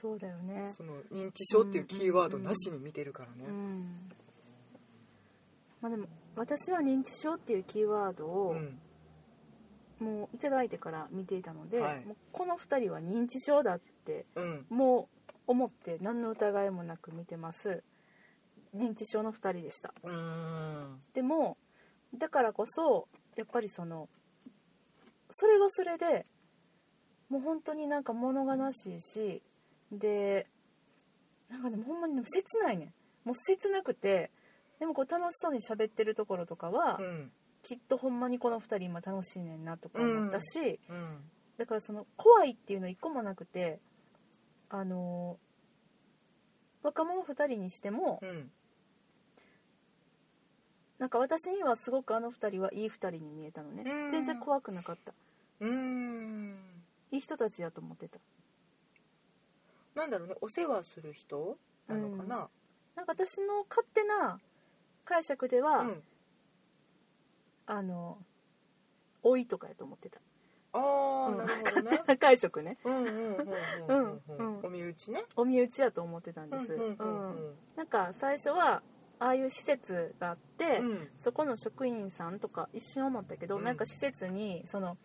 [0.00, 0.72] そうだよね。
[0.74, 3.44] その認知症っていうキーワードなしに見てるからね。
[3.48, 4.10] うん。
[5.80, 6.06] まあでも
[6.36, 8.78] 私は認知症っていうキーワードうをん。
[9.98, 12.04] もういただいてから見ていたので、はい。
[12.04, 14.66] もうこの2人は認知症だってうん。
[14.70, 17.82] もう思って何の疑いもなく見てます。
[18.76, 19.92] 認知症の2人でした。
[21.14, 21.56] でも
[22.14, 24.08] だからこそやっぱりその
[25.30, 26.26] それはそれで
[27.28, 29.42] もう本当になんか物悲しいし
[29.92, 30.46] で
[31.48, 32.94] なんかでもほんまにでも切ないねん。
[33.24, 34.30] もう切なくて
[34.78, 37.32] でもこう楽しそうに喋ってるところとかは、うん。
[37.62, 41.30] きっとほんまにこの2人今楽しいねんなとか思ったし、うん。
[41.56, 43.80] だからその怖いっていうの一個もなくて
[44.70, 45.38] あの
[46.82, 48.50] 若者2人にしてもうん。
[50.98, 53.84] なんか私にはすごくあの2人はいい2人に見えたのね。
[53.86, 54.10] うん。
[54.10, 55.12] 全然怖くなかった。
[55.60, 56.56] うーん。
[57.10, 58.18] いい人たちやと思ってた
[59.98, 61.58] なんだろうねお世話する人
[61.88, 62.48] なのかな？
[62.94, 64.40] なんか私の勝手な
[65.04, 66.02] 解釈では、うん。
[67.66, 68.16] あの
[69.22, 70.20] 老いとかやと思ってた。
[70.72, 72.02] ああなるほどね。
[72.18, 72.78] 解釈ね。
[72.84, 73.38] うんうんうんうん
[73.88, 74.58] うんうん。
[74.58, 75.24] うんお身内ね。
[75.36, 77.04] お身内やと思ってたんです、うんうんうう
[77.48, 77.50] ん。
[77.50, 77.58] ん。
[77.76, 78.82] なんか最初は
[79.18, 81.10] ああいう施設があって、うん。
[81.18, 83.64] そこの職員さんとか一瞬思ったけど、うん。
[83.64, 84.96] なんか施設にその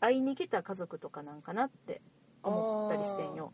[0.00, 2.00] 会いに来た家族とかなんかなって
[2.42, 3.52] 思ったりしてんよ。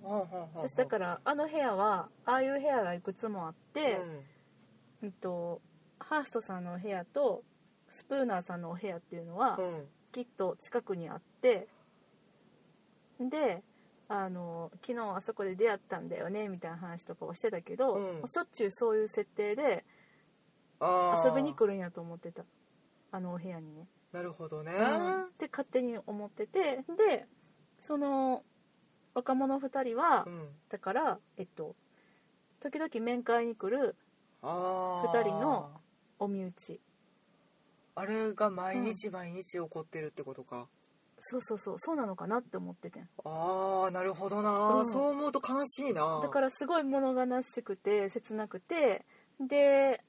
[0.55, 4.01] 私だからあの部屋はああいう部屋がいくつもあって、
[5.03, 5.12] うん。
[5.12, 5.61] と
[5.99, 7.42] ハーストさんのお部屋と
[7.90, 9.64] スプーナーさんのお部屋っていうのは、うん。
[9.64, 11.66] うんきっと近くにあって
[13.18, 13.64] で
[14.09, 18.29] あの昨日あそこで出会ったんだよねみたいな話とかをしてたけど、うん。
[18.29, 19.85] しょっちゅうそういう設定で
[20.81, 22.44] 遊びに来るんやと思ってた。
[23.11, 23.88] あのお部屋にね。
[24.12, 24.73] なるほどね。
[24.73, 25.23] うん。
[25.25, 27.27] って勝手に思っててで
[27.81, 28.44] その
[29.14, 30.48] 若者2人は、うん。
[30.68, 31.74] だからえっと
[32.61, 33.96] 時々面会に来る
[34.42, 35.18] あー。
[35.18, 35.70] 2人の
[36.18, 36.81] お身内。
[37.96, 40.66] あれが毎日毎日起こってるってことか、
[41.18, 41.79] そうそうそう。
[41.79, 43.09] そうなのかなって思っててん。
[43.24, 44.50] ああなるほどな、
[44.81, 44.90] うん。
[44.90, 46.20] そう思うと悲しいな。
[46.20, 49.05] だからすごい物悲しくて切なくて。
[49.40, 50.00] で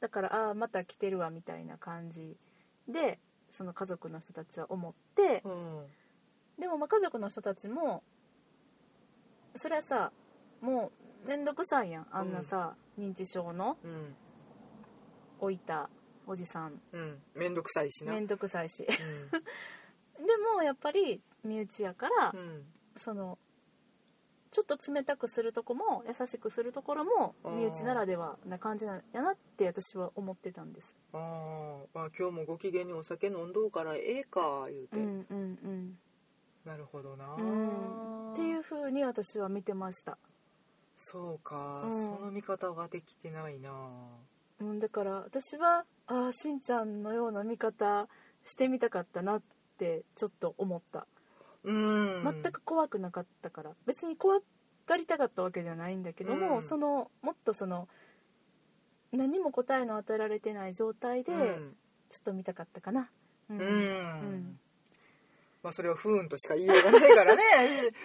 [0.00, 2.36] だからああまた来てるわみたいな感じ
[2.88, 3.18] で
[3.50, 5.86] その家族の人たちは思ってうん
[6.58, 8.02] でもまあ家族の人たちも
[9.56, 10.12] それはさ
[10.60, 10.90] も
[11.24, 12.06] う面倒くさいやん。
[12.12, 14.14] あんなさ、認知症のうん。
[15.38, 15.90] 置いた
[16.26, 16.80] おじさん。
[16.92, 17.22] うん。
[17.34, 18.12] 面倒くさいしな。
[18.12, 18.84] めんどくさいし。
[18.84, 18.86] う
[20.24, 22.66] でもやっぱり身内やから、んうん。
[22.96, 23.38] その
[24.52, 30.96] ちょっと冷たくするとこも優しくするところも身内ならではな感じなんやなって私は思ってたんです。
[31.12, 31.86] あー。
[31.92, 35.98] まあ今日もご機嫌にお酒飲んどうからええか言うて、うんうんうん
[36.66, 38.32] なるほどな、うん。
[38.32, 40.18] っていう風に私は見てました、
[40.98, 42.04] そうか、うん。
[42.04, 43.70] その見方ができてないな。
[44.58, 48.08] うん、だから私はああしんちゃんのような見方
[48.42, 49.42] してみたかったなっ
[49.78, 51.06] てちょっと思った。
[51.62, 52.42] うん。
[52.42, 53.72] 全く怖くなかったから。
[53.86, 54.40] 別に怖
[54.86, 56.68] がりたかったわけじゃないんだけども、うん。
[56.68, 57.88] そのもっとその
[59.12, 61.76] 何も答えの与えられてない状態でうん。
[62.08, 63.10] ちょっと見たかったかな。
[63.50, 63.66] うん、うん。
[63.66, 64.60] うん
[65.66, 67.42] まあそれは不運としか言いようがないからね。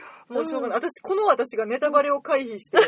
[0.28, 2.80] もうしょうがない、私この私がネタバレを回避して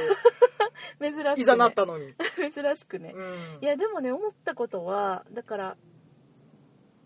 [1.00, 2.16] 珍しく、ね、いざなったのに、
[2.56, 3.60] 珍しくね、うん。
[3.62, 5.78] いやでもね思ったことはだから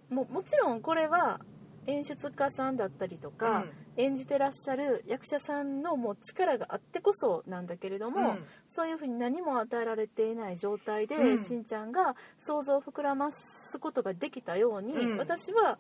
[0.10, 1.42] ももちろんこれは
[1.88, 3.66] 演出家さんだったりとか、
[3.98, 8.46] 演じてらっしゃる役者さんのもう力があってこそなんだけれども、うん。
[8.76, 11.40] そういうふうに何も与えられていない状態で、うん。
[11.40, 15.18] しんちゃんが想像を膨らますことができたように、うん。
[15.18, 15.80] 私は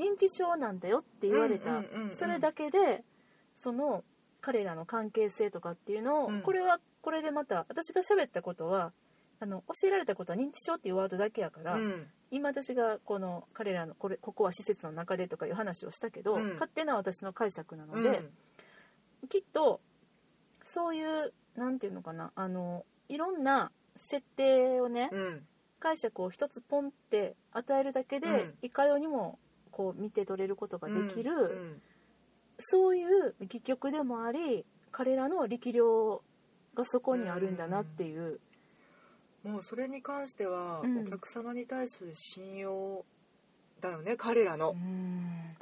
[0.00, 3.04] 認知症なんだよって言われた、それだけで
[3.60, 4.02] その
[4.40, 6.42] 彼らの関係性とかっていうのを、うん。
[6.42, 8.92] これはこれでまた私が喋ったことは
[9.38, 12.06] あの教えられたことは認知症っていうワードだけやから、うん。
[12.30, 16.52] 今私がこの彼らのこれここは施設の中でとかいう話をしたけど、うん。
[16.54, 18.02] 勝手な私の解釈なのうん。
[18.02, 18.22] で、
[19.28, 19.80] きっと
[20.64, 25.46] そういうなんていうのかなあのいろんな設定をね、うん。
[25.80, 28.54] 解釈を一つポンって与えるだけで、うん。
[28.62, 29.38] いかようにも
[29.70, 31.36] こう見て取れることができる、う
[31.76, 31.82] ん
[32.62, 36.22] そういう戯曲でもあり彼らの力量
[36.74, 38.38] がそこにあるんだなっていう、
[39.44, 40.98] もうそれに関しては、うん。
[40.98, 43.04] お客様に対する信用
[43.80, 44.70] だよね彼らの。
[44.70, 45.56] うん。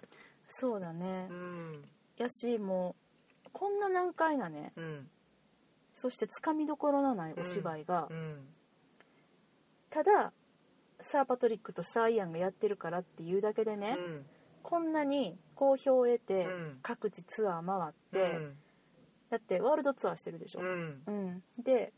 [0.48, 1.28] そうだね。
[1.30, 1.84] う、ん。
[2.16, 2.96] やしも
[3.46, 4.72] うこんな難解なね。
[4.76, 5.08] うん。
[5.94, 8.48] そしてつかみどころのないお芝居が、うん。
[9.90, 10.32] ただ
[11.00, 14.26] サー・パトリックとサー・イアンがやってるからっていうだけでね、うん。
[14.62, 16.78] こんなに好評を得て、うん。
[16.82, 18.56] 各地ツアー回って、うん。
[19.30, 21.02] だってワールドツアーしてるでしょ、うん。
[21.06, 21.42] うん。
[21.62, 21.92] で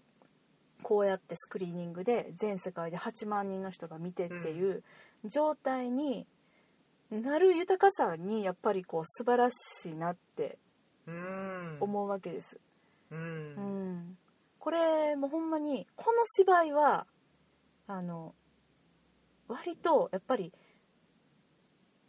[0.83, 4.83] こうやってスクリーニングで全世界で8万人の人が見てっていう
[5.27, 6.27] 状態に
[7.11, 10.59] なる豊かさにやっぱりこう素晴らしいなって
[11.07, 11.77] うん。
[11.81, 12.59] 思うわけです、
[13.11, 14.19] ううんん。
[14.59, 17.07] これもうほんまにこの芝居は
[17.87, 18.35] あの
[19.51, 20.53] 割とやっぱり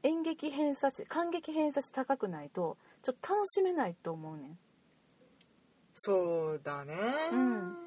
[0.04, 4.58] 演劇偏差値感激偏差値高くないとちょっと楽しめないと思うねん。
[5.95, 6.95] そうだね、
[7.32, 7.77] うん。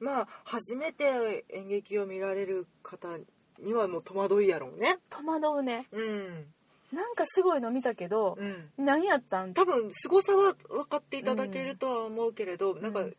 [0.00, 3.18] まあ初めて演劇を見られる方
[3.60, 4.98] にはもう戸惑いやろうね。
[5.10, 5.86] 戸惑うね。
[5.92, 6.46] うん。
[6.92, 8.70] なんかすごいの見たけどう、ん。
[8.76, 9.54] 何やったん？
[9.54, 13.16] 多分凄さは分かっていただけるとは思うけれど、なんか、うん。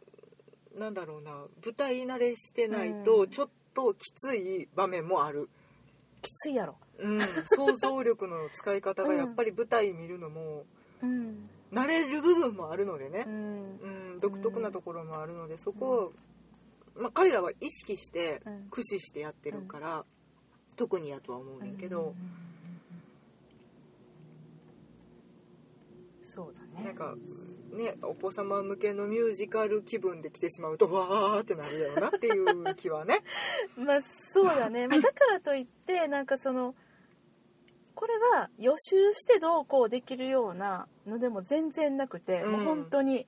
[0.79, 1.31] なんだろうな
[1.63, 3.03] 舞台慣れしてないうん。
[3.05, 5.49] とちょっときつい場面もある、
[6.21, 6.77] きついやろ。
[6.97, 10.65] うん、想像力の使い方がやっぱり舞台見るのも
[11.03, 11.49] うん。
[11.71, 13.25] 慣れる部分もあるのでね。
[13.27, 13.33] う、ん。
[13.33, 16.13] うん、独特なところもあるのでそこ
[16.95, 18.63] を、まあ、彼らは意識してうん。
[18.69, 20.05] 駆使してやってるから、
[20.77, 22.15] 特にやとは思うねんけど。
[26.23, 26.85] そうだね。
[26.85, 27.15] なんか
[27.71, 33.23] ねお子様向けのミュージカル気分で来てしまうとわーってなるよなっていう気はね。
[33.77, 36.75] まあそうだね、まあ、だからといってなんかその
[37.95, 42.51] これは予習してどうこうできるようなのでも全然なくて、うん。
[42.51, 43.27] もう本当に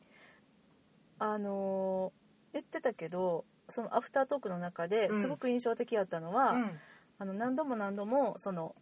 [1.20, 5.22] あのー言ってたけどそのアフタートークの中でうん。
[5.22, 6.80] すごく印象的だったのは、うん。
[7.20, 8.76] あの何度も何度もその、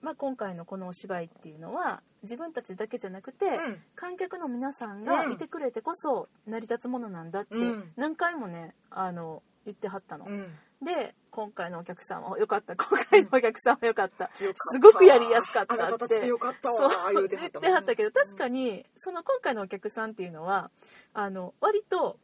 [0.00, 3.82] まあ、今回のこのお芝居っていうのは自分たちだけじゃなくて、うん。
[3.94, 7.92] 観客の皆さんがいてくれてこそ成り立つものなんだってうん。
[7.96, 10.26] 何回もねあの言ってはったの。
[10.26, 10.46] うん。
[10.84, 12.74] で今回のお客さんはよかった。
[12.76, 15.82] 今回のお客さんはよかった、すごくやりやすかったって。
[15.82, 17.68] あなたたちでよかったわー言うては言っったもんね。
[17.68, 20.70] てはったけど確かにその今回のお客さんっていうのは
[21.14, 22.18] あの割と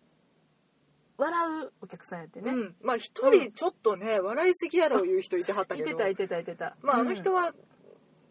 [1.19, 5.91] 笑うお客さんやってね、うん、まあ一人ちょっとね、笑いすぎやろいう人いてはったけど。
[5.91, 6.77] いてたいてたいてた。
[6.81, 7.53] まああの人は、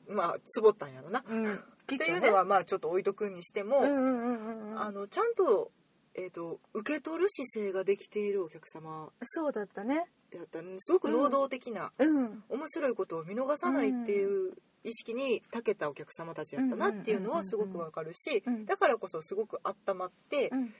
[0.09, 4.81] まあつぼったんやろな、うん、うん、きっていうのはまあちょっと置いとくにしても、うんうんうんうんうん。
[4.81, 5.71] あのちゃんと,、
[6.15, 10.05] えー、と受け取る姿勢ができているお客様そうだったね。
[10.31, 12.43] やったねすごく能動的な、うん。
[12.49, 14.53] 面白いことを見逃さないっていう
[14.83, 18.65] 意識に長けたお客様たちやったなっていうのはすごくわかるしうん。
[18.65, 20.73] だからこそすごく温まって、うん。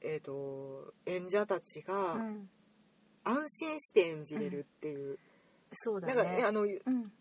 [0.00, 2.48] えー、と演者たちが、うん。
[3.26, 5.18] 安心して演じれるっていう、
[5.72, 7.12] そうだなんかねねあのうん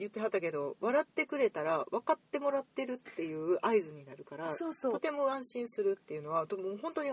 [0.00, 4.92] 言ってはったけど笑ってくれたら分かってもらってるっていう合図になるからそうそう。
[4.92, 7.12] とても安心するっていうのはともう本当に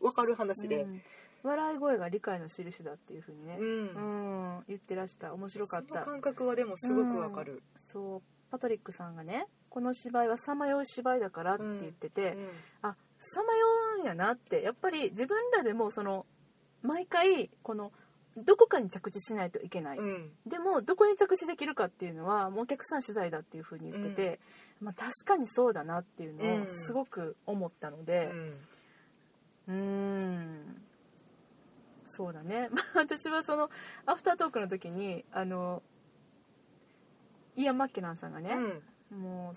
[0.00, 1.02] 分かる話で、うん。
[1.42, 3.66] 笑い声が理解の印だっていうふうにねうん。
[3.66, 5.32] うん言ってらした。
[5.32, 6.00] 面白かった。
[6.02, 8.22] 感覚はでもすごく分かる、そう。
[8.50, 12.48] パトリックさんがねこの芝居はさまよう芝居だからって言ってて、うん。
[12.82, 13.66] あさまよ
[14.00, 14.62] うんやなって。
[14.62, 16.26] やっぱり自分らでもその
[16.82, 17.92] 毎回この
[18.44, 20.30] どこかに着地しないといけない、うん。
[20.46, 24.40] でもどこに着地できるかっていうのはもうお客さん次第だっていうふうに言ってて、
[24.80, 26.62] まあ、確かにそうだなっていうのうん。
[26.62, 28.54] をすごく思ったのうでん。
[29.68, 30.82] うーん。
[32.06, 33.70] そうだね、まあ、私はその
[34.04, 35.82] アフタートークの時にあの
[37.56, 38.56] イアン・マッケランさんがね、
[39.10, 39.54] も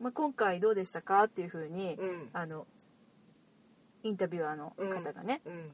[0.00, 2.28] う、まあ、今回どうでしたかっていうふうに、うん。
[2.32, 2.66] あの
[4.02, 5.70] インタビュアーの方がね、うん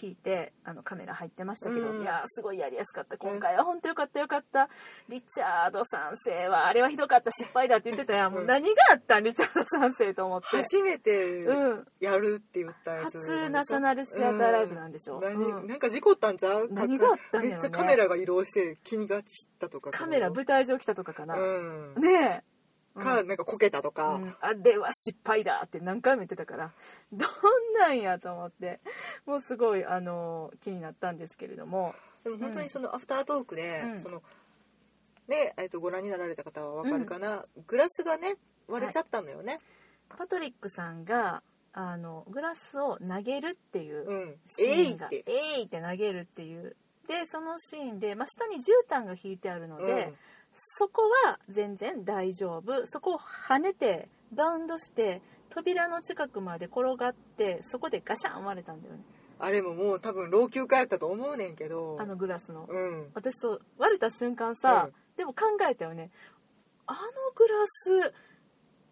[0.00, 2.02] 聞いてあのカメラ入ってましたけど、うん。
[2.02, 3.18] いやーすごいやりやすかった。
[3.18, 4.70] 今回は本当よかったよかった。
[5.10, 5.84] リチャード3
[6.16, 7.30] 世はあれはひどかった。
[7.30, 8.32] 失敗だって言ってたやん。
[8.32, 10.56] もううん何があったんリチャード3世と思って。
[10.56, 11.86] 初めてうん。
[12.00, 15.18] やるって言ったやつ初ナショナルシアターライブなんでしょ。
[15.18, 15.66] う何うん。
[15.66, 17.50] なんか事故ったんちゃう何があったんね。
[17.50, 21.94] めっちゃカメラが移動して気にが散ったとかカメラ舞台上来たとかかな、うん。
[22.00, 22.49] ねえ
[23.00, 24.34] かなんかこけたとか、うん。
[24.40, 26.72] あれは失敗だって何回も言ってたから
[27.12, 27.28] どん
[27.78, 28.80] なんやと思って
[29.26, 31.94] もうすごいあの気になったんですけれども。
[32.24, 33.98] でも本当にそのアフタートークで、うん。
[34.00, 34.22] その
[35.28, 38.34] ねえっとご覧になられた方はわかるかな、グラスがね
[38.68, 39.58] 割れちゃったのよね、
[40.08, 41.42] パトリックさんが
[41.72, 44.36] あのグラスを投げるっていううん。
[44.46, 45.24] シーンが、って。
[45.26, 46.76] えいって投げるっていう。
[47.08, 50.14] でそのシーンで、まあ、下に絨毯が引いてあるので、うん
[50.78, 52.86] そこは全然大丈夫。
[52.86, 59.00] そこを跳ねてバウンドして扉の近くまで転がってそこでガシャン割れたんだよね。
[59.38, 61.96] あれももう多分老朽化やったと思うねんけど。
[62.00, 62.66] あのグラスの。
[62.68, 63.10] うん。
[63.14, 64.94] 私そう割れた瞬間さ、うん。
[65.16, 66.10] でも考えたよね。
[66.86, 66.98] あの
[67.34, 68.12] グラス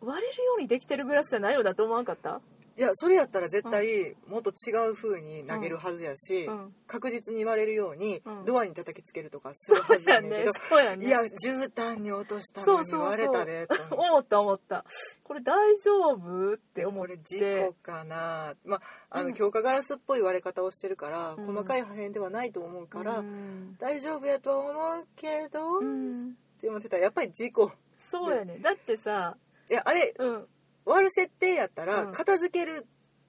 [0.01, 2.41] 割れるようにできてるグラスじゃないよだと思わんかった？
[2.79, 6.73] いやそれやったら絶対もっと違う風に投げるはずやし、うん。
[6.87, 8.45] 確実に割れるようにうん。
[8.45, 13.09] ドアに叩きつけるとかするはずやねんけど、 そうやねいや絨毯に落としたのにそうそうそう。
[13.11, 14.85] 割れたでと思っ た思った。
[15.25, 17.09] これ大丈夫って思って。
[17.09, 18.55] これ事故かな。
[18.65, 19.35] まああの、うん。
[19.35, 21.47] 強化ガラスっぽい割れ方をしてるから、うん。
[21.47, 23.77] 細かい破片ではないと思うから、うん。
[23.79, 26.37] 大丈夫やとは思うけど、っうん。
[26.61, 27.73] て思ってたらやっぱり事故。
[28.11, 29.37] そうやねだってさ
[29.69, 30.49] いやあれうん
[30.89, 32.13] 割る設定やったらうん。
[32.13, 32.87] 片付ける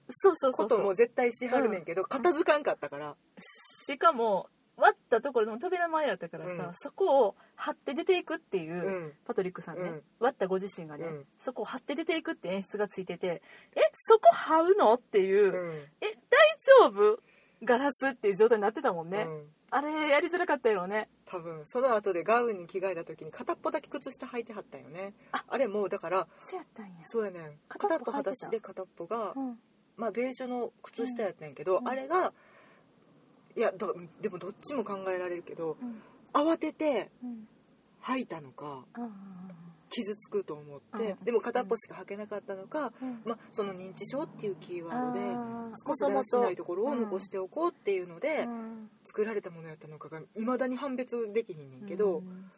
[0.08, 0.68] そうそうそうそう。
[0.68, 6.74] ことも絶対しはるねんけど、片付かんかったから、しかも割ったところでも扉前やったからさ、うん。
[6.74, 9.12] そこを張って出ていくっていう、うん。
[9.24, 10.02] パトリックさんね、うん。
[10.18, 11.26] 割ったご自身がね、うん。
[11.38, 13.42] そこを張って出ていくって演出がついてて
[13.76, 14.94] えそこ張うの？
[14.94, 15.72] っていう、うん。
[16.00, 17.20] え大丈夫？
[17.62, 21.08] ガラスっていう状態になってたもんね、うんあれやりづらかったやろうね。
[21.26, 25.14] 多分その後でガウンに着替えた時に片っぽだけ靴下履いてはったんよね。
[25.32, 25.56] あ。
[25.56, 26.92] れもうだからそうやったんや。
[27.04, 27.58] そうやねん。
[27.68, 29.58] 片っぽ片っぽ裸足で片っぽが、うん。
[29.96, 31.88] まあベージュの靴下やったんやけど、うん。
[31.88, 32.32] あれが
[33.56, 36.02] いやどでもどっちも考えられるけどうん。
[36.32, 37.48] 慌ててうん。
[38.02, 39.08] 履いたのかあ
[39.90, 41.24] 傷つくと思って、うん。
[41.24, 43.20] でも片っぽしか履けなかったのか、うん。
[43.24, 45.20] まあ、その認知症っていうキーワードで
[45.86, 48.90] 少しだらしないところを残しておこうっていうのでうん。
[49.04, 52.50] 作られたものやったのかがいまだに判別できひんねんけど、うん。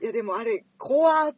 [0.00, 1.34] いやでもあれ怖っ。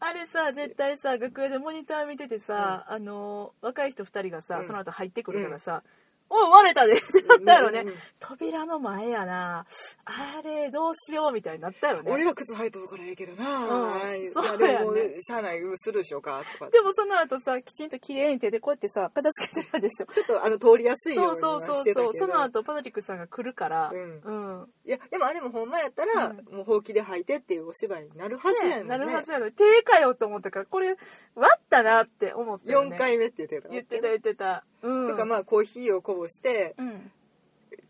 [0.00, 4.66] あれさ絶対さ楽屋でモニター見ててさ、あの若い人2人がさ、うん。
[4.66, 5.84] その後入ってくるからさ
[6.32, 7.88] 「おい割れたで」ってなったやろね、うん。
[7.88, 9.66] うん扉の前やな。
[10.04, 12.10] あれどうしようみたいになったやろね。
[12.10, 13.90] 俺ら靴履いとるからええけどな、うん。
[13.90, 14.30] はい。
[14.32, 14.58] そうやね。
[14.58, 16.70] まあでももうしゃあないうんするでしょうかとか。
[16.70, 20.06] でもその後さきちんと綺麗に手でこうやってさ片付けてたでしょ。
[20.12, 22.26] ちょっとあの通りやすいよそううにそうそうそうはしてたけど。
[22.26, 23.90] その後パトリックさんが来るから。
[23.92, 24.20] うん。
[24.24, 24.30] う
[24.62, 24.72] ん。
[24.86, 26.56] いやでもあれもほんまやったら、うん。
[26.56, 28.88] もうほうきで履いてっていうお芝居になるはずやねんね。
[28.88, 29.52] なるはずやのに。
[29.52, 30.96] 手かよと思ったからこれ
[31.34, 35.08] 割ったなって思ったよ、ね、4回目って言ってた言ってた言ってたうん。
[35.08, 37.10] とかまあコーヒーをこぼしてうん。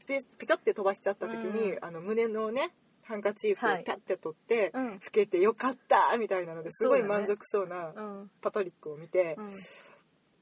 [0.06, 2.70] ペペチョって飛ばしちゃった時に、うんあの胸のね
[3.04, 3.84] ハンカチーフをはい。
[3.84, 4.88] ピャッて取って、うん。
[4.96, 8.30] 拭けてよかったみたいなのですごい満足そうなうん。
[8.40, 9.50] パトリックを見てう、ん。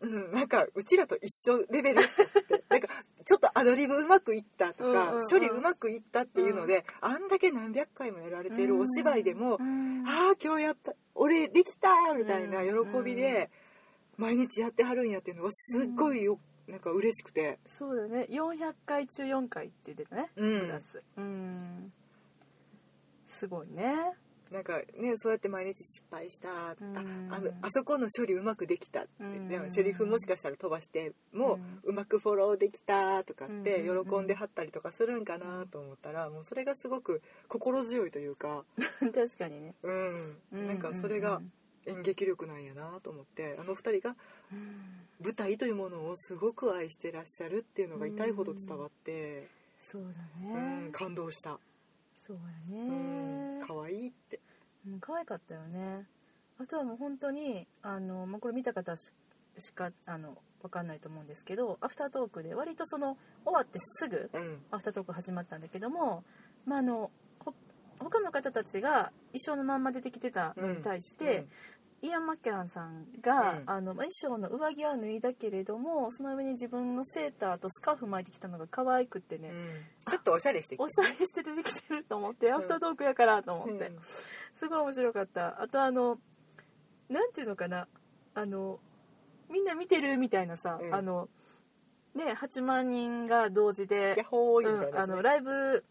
[0.03, 2.88] うんなんかうちらと一緒レベルって なんか
[3.24, 5.28] ちょっとアドリブうまくいったとか、うんうんうん。
[5.28, 10.05] 処理うまくいったっていうので、あんだけ何百回もやられているお芝居でも、うん。
[10.07, 13.51] ああ今日やっぱ俺できたみたいな喜びで
[14.20, 17.58] 毎日やってはるんやっていうのがすっごいよなんか嬉しくて。
[17.78, 18.26] そうだね。
[18.30, 20.60] 400回中4回って言ってたねうん。
[20.60, 21.02] プラス。
[21.16, 21.92] うん。
[23.26, 23.94] すごいね。
[24.52, 26.96] なんかねそうやって毎日失敗した、うん。
[27.30, 29.48] ああのあそこの処理うまくできたって、うん。
[29.48, 38.64] でもセリフもしかしたら飛ばしてもうまくフォローできたとかってうん喜んではったりとかするんかなと思ったらもうそれがすごく心強いというか、
[39.14, 39.74] 確かにね。
[39.82, 41.40] うん、なんかそれが
[41.86, 44.16] 演劇力なんやなと思ってあの二人が
[45.22, 49.48] 舞台というものをすごく愛してらっしゃるっていうのが痛いほど伝わって、
[49.80, 50.08] そうだ
[50.42, 51.58] うんね感動した、
[52.26, 54.40] そうだうんね可愛いって。
[54.86, 56.06] うん可愛かったよね。
[56.58, 59.12] あとはもう本当にあの、まあ、これ見た方し
[59.58, 64.62] しかあの分かんないと思うんですけどアフタートークで割とその終わってすぐうん。
[64.70, 66.22] アフタートーク始まったんだけども、
[66.66, 67.10] まあ、あのほ
[68.01, 71.46] 他の方たちが衣装のまんま出てきてたのに対して、
[72.03, 73.70] イアン・マッケランさんが、うん。
[73.70, 79.68] あのまあ衣装の上着は脱いだけれどもその上に自分のセーターとスカーフ巻いてきたのが可愛くってね、うん。
[80.07, 83.98] ちょっとおしゃれしてきておしゃれして出てきてると思って、アフタートークやからと思って、うん。
[84.59, 85.61] すごい面白かった。
[85.61, 86.18] あとあの
[87.09, 87.86] なんていうのかな。
[88.34, 88.78] あの
[89.51, 90.94] みんな見てるみたいなさ、うん。
[90.94, 91.28] あの
[92.14, 94.24] ね8万人が同時で
[95.22, 95.84] ライブ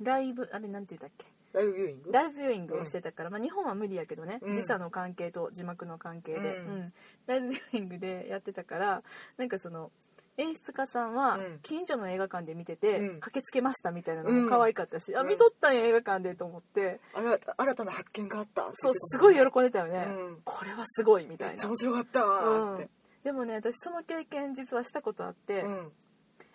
[0.00, 1.26] ライブあれなんて言ったっけ？
[1.52, 2.12] ライブビューイング？
[2.12, 4.54] ライブビューイングをしてたから、まあ、日本は無理やけどね、うん。
[4.54, 6.44] 時差の関係と字幕の関係で、うん。
[6.44, 6.92] うん。
[7.26, 9.02] ライブビューイングでやってたから
[9.38, 9.90] なんかその
[10.36, 11.58] 演出家さんはうん。
[11.62, 13.20] 近所の映画館で見てて、うん。
[13.20, 17.00] 駆けつけましたみたいなのも可愛かったし、あ見とったんや映画館でと思って。
[17.14, 20.38] あら新たな発見があったそうすごい喜んでたよね、うん。
[20.44, 21.52] これはすごいみたいな。
[21.52, 22.82] めっちゃ面、白かったーって。
[22.82, 22.88] うん、
[23.24, 25.92] でもね私その経験実はしたことあって、うん。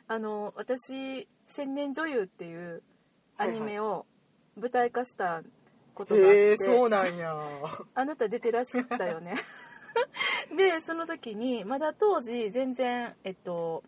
[0.08, 2.84] あの私「千年女優」っていう
[3.38, 4.06] アニメを
[4.60, 5.42] 舞台化した
[5.96, 7.36] ことがあって、へえそうなんや。
[7.96, 9.36] あなた出てらっしゃったよね。
[10.56, 13.84] でその時にまだ当時全然えっと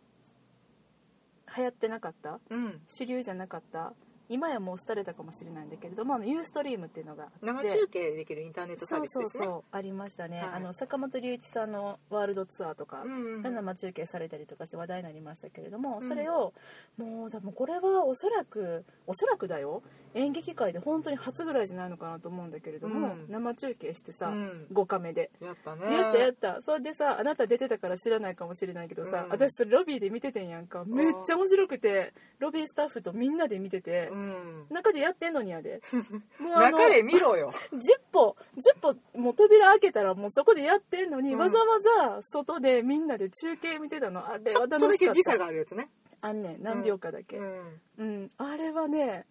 [1.57, 2.39] 流行ってなかった？
[2.49, 2.81] うん。
[2.87, 3.93] 主流じゃなかった？
[4.29, 9.45] 今やもう廃れたかもしれないんだけれどもユーストリームっていうのが生中継できるインターネットサービスですね。
[9.45, 10.49] そうそうありましたね、はい。
[10.55, 13.55] あの坂本龍一さんのワールドツアーとか、うんうんうん。
[13.55, 16.09] 生中継されたりとかして話題になりましたけれども、うん。
[16.09, 16.53] それを
[16.97, 19.83] もう多分これはおそらくおそらくだよ。
[20.13, 23.25] 演劇界で本当に初ぐらいじゃないのかなと思うんだけれども、うん。
[23.29, 24.67] 生中継してさ、うん。
[24.71, 25.29] 5カメで。
[25.41, 25.93] やったね。
[25.93, 26.61] やったやった。
[26.61, 34.67] それでさあなた出てたから知らないかもしれないけどさ、うん私それロビーで見ててんやんかめっちゃ面白くてロビースタッフとみんなで見てて、うん。
[34.69, 35.81] 中でやってんのにやで。
[36.39, 37.51] もうあの中で見ろよ。
[37.73, 37.79] 10
[38.13, 41.39] 歩10歩もう扉開けたらもうそこでやってんのに、うん。
[41.39, 44.25] わざわざ外でみんなで中継見てたの。
[44.25, 45.37] あれちょはっとだけ時楽しかった。
[45.37, 45.89] 差があるやつね。
[46.21, 46.63] あんねん。
[46.63, 47.37] 何秒かだけ。
[47.37, 47.81] うん。
[47.97, 49.25] うん、あれはね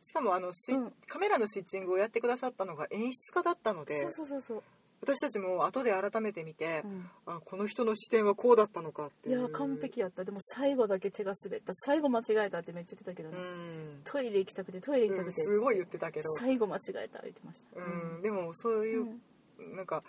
[0.00, 0.92] しかもあのスイうん。
[1.08, 4.02] カメラのスイッチングをやってくださったのが演出家だったので。
[4.02, 4.62] そうそうそうそう、
[5.00, 7.10] 私たちも後で改めて見てうん。
[7.26, 9.38] あこの人の視点はこうだったのかっていう。
[9.38, 10.24] いや完璧やった。
[10.24, 11.72] でも最後だけ手が滑った。
[11.74, 14.00] 最後間違えたってめっちゃ言ってたけどうね、ん。
[14.04, 16.30] トイレ行きたくてトイレ行きたうんくて、すごい言ってたけど。
[16.38, 17.80] 最後間違えた言ってました。
[17.80, 18.22] うん。
[18.22, 19.18] でもそういう
[19.58, 19.76] うん。
[19.76, 20.02] なんか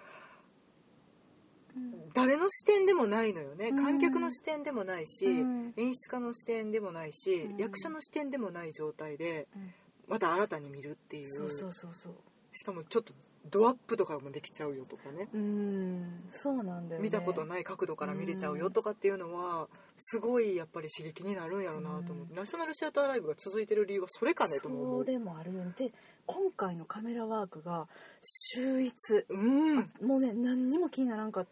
[1.75, 2.09] うん。
[2.13, 3.69] 誰の視点でもないのよね。
[3.69, 3.83] うん。
[3.83, 5.73] 観客の視点でもないし、うん。
[5.75, 7.57] 演出家の視点でもないし、うん。
[7.57, 9.73] 役者の視点でもない状態でうん。
[10.07, 11.29] また新たに見るっていう。
[11.33, 12.13] そうそうそうそう。
[12.53, 13.13] しかもちょっと
[13.49, 15.27] ドアップとかもできちゃうよとかね。
[15.33, 17.03] うんそうなんだよね。
[17.03, 19.67] 見たことない角度から見れちゃうよとかっていうのは
[19.97, 25.03] すごいやっぱり刺激になるんやろうなと思って、ナショナルシアターライブが続いてる理由はそれかねと思う。
[25.05, 25.73] それもあるよね。
[25.77, 25.91] で
[26.25, 27.87] 今回のカメラワークが
[28.21, 28.95] 秀逸
[29.29, 29.77] うん。
[30.01, 31.47] もうね何にも気にならんかっ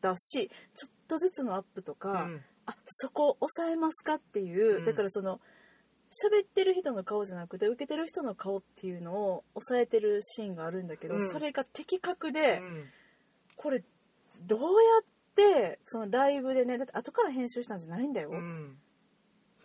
[0.00, 2.40] たしちょっとずつのアップとか、うん。
[2.66, 4.84] あそこ抑えますかっていう、うん。
[4.84, 5.40] だからその
[6.10, 11.30] 喋ってる人の顔じゃなくて受けてる人の顔っていうのを抑えてるシーンがあるんだけど、うん。
[11.30, 12.84] それが的確で、うん。
[13.56, 13.82] これ
[14.46, 14.66] どうや
[15.02, 15.04] っ
[15.34, 18.76] てそのライブでねだって後から編集したんじゃないんだよ、うん。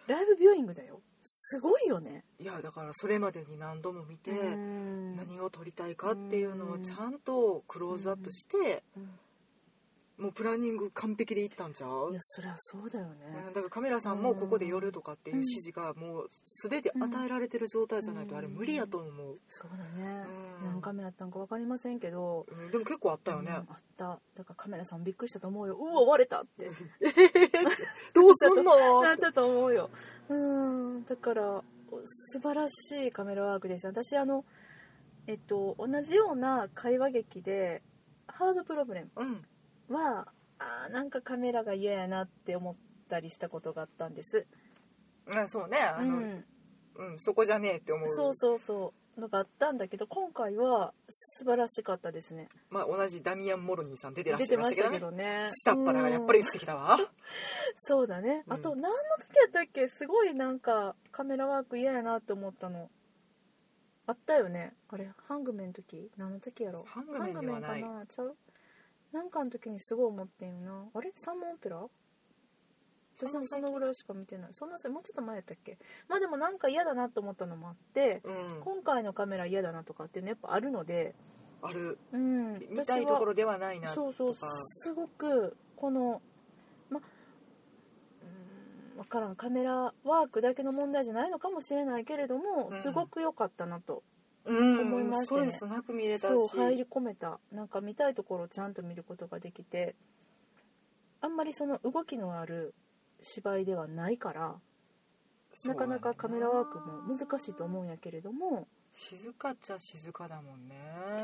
[0.07, 1.01] ライブビューイングだよ。
[1.23, 2.23] すごいよね。
[2.39, 5.15] いやだからそれまでに何度も見て、うん。
[5.15, 9.09] 何を撮りたいかっていうのをちゃんとクローズアップして、うん
[10.17, 12.11] もうプランニング完璧でいったんちゃう？
[12.11, 13.15] いやそりゃそうだよね、
[13.47, 20.25] うんだからカメラさんもここで寄るとかっていう指示がもう素手で与えられてる状態じゃないとあれ無理やと思う、そうだね、
[20.61, 20.65] うん。
[20.65, 23.65] 何カメあったんか分かりませんけど、うんでも結構あったよね、うんあっ
[23.97, 24.19] た。
[24.35, 25.75] だからカメラさんびっくりしたと思うよ。
[25.77, 26.69] うわ割れたって。
[28.13, 29.01] どうすんの？
[29.01, 29.89] なったと思うよ。
[30.29, 31.03] うん。
[31.05, 31.63] だから
[32.31, 33.89] 素晴らしいカメラワークでした。
[33.89, 34.45] 私あの
[35.27, 37.81] えっと同じような会話劇で
[38.27, 39.09] ハードプロブレム。
[39.17, 39.45] うん
[39.89, 40.27] は
[40.59, 42.75] あーなんかカメラが嫌やなって思っ
[43.09, 44.45] たりしたことがあったんです。
[45.29, 45.79] あそうね。
[45.79, 46.45] あの、うん。
[46.97, 48.09] うんそこじゃねえって思う。
[48.09, 49.19] そうそうそう。
[49.19, 52.49] のがあったんだけど今回は素晴らしかったですね。
[52.69, 55.17] まあ、同じダミアン・モロニーさん出てらっ出しゃいましてましたたけどね。
[55.17, 56.97] けどね下っ腹がやっぱり素敵だわ。
[57.77, 58.53] そうだね、うん。
[58.53, 59.87] あと何の時やったっけ？
[59.87, 62.89] すごいなんかカメラワーク嫌やなって思ったの。
[64.07, 64.75] あったよね。
[64.89, 66.11] あれハングメンの時？
[66.17, 67.81] 何の時やろハングメンではない。
[67.81, 68.05] ハングメンかな？
[68.05, 68.35] ちゃう？
[69.15, 70.83] なんかの時にすごい思ってんよな。
[70.93, 71.11] あれ？
[71.15, 71.77] サンモンオペラ？
[73.17, 74.49] 私もそのぐらいしか見てない。
[74.51, 75.77] そんなさもうちょっと前やったっけ？
[76.09, 78.61] まあでもなんか嫌だなと思ったのもあって、うん。
[78.61, 81.15] 今回のカメラ嫌だなとかっていうのやっぱあるので
[81.61, 81.97] ある。
[82.11, 82.59] うん。
[82.59, 84.35] 見たいところではないなそうそう。
[84.35, 86.21] すごくこの
[86.89, 87.01] まう
[88.97, 89.37] ん分からん。
[89.37, 92.77] カメラワークだけの問題じゃないのかもしれないけれども、うん。
[92.77, 93.93] すごく良かったなと。
[93.95, 94.01] うん
[94.47, 95.51] 思いましてね。
[95.51, 96.31] ストレスなく見れたし。
[96.31, 99.95] そう入り込めたなんか見たいところをちゃんと見ることができて
[101.21, 102.73] あんまりその動きのある
[103.21, 104.55] 芝居ではないから
[105.65, 110.75] なかなかカメラワークも難しいと思うんやけれども静かっちゃ静かだもんね。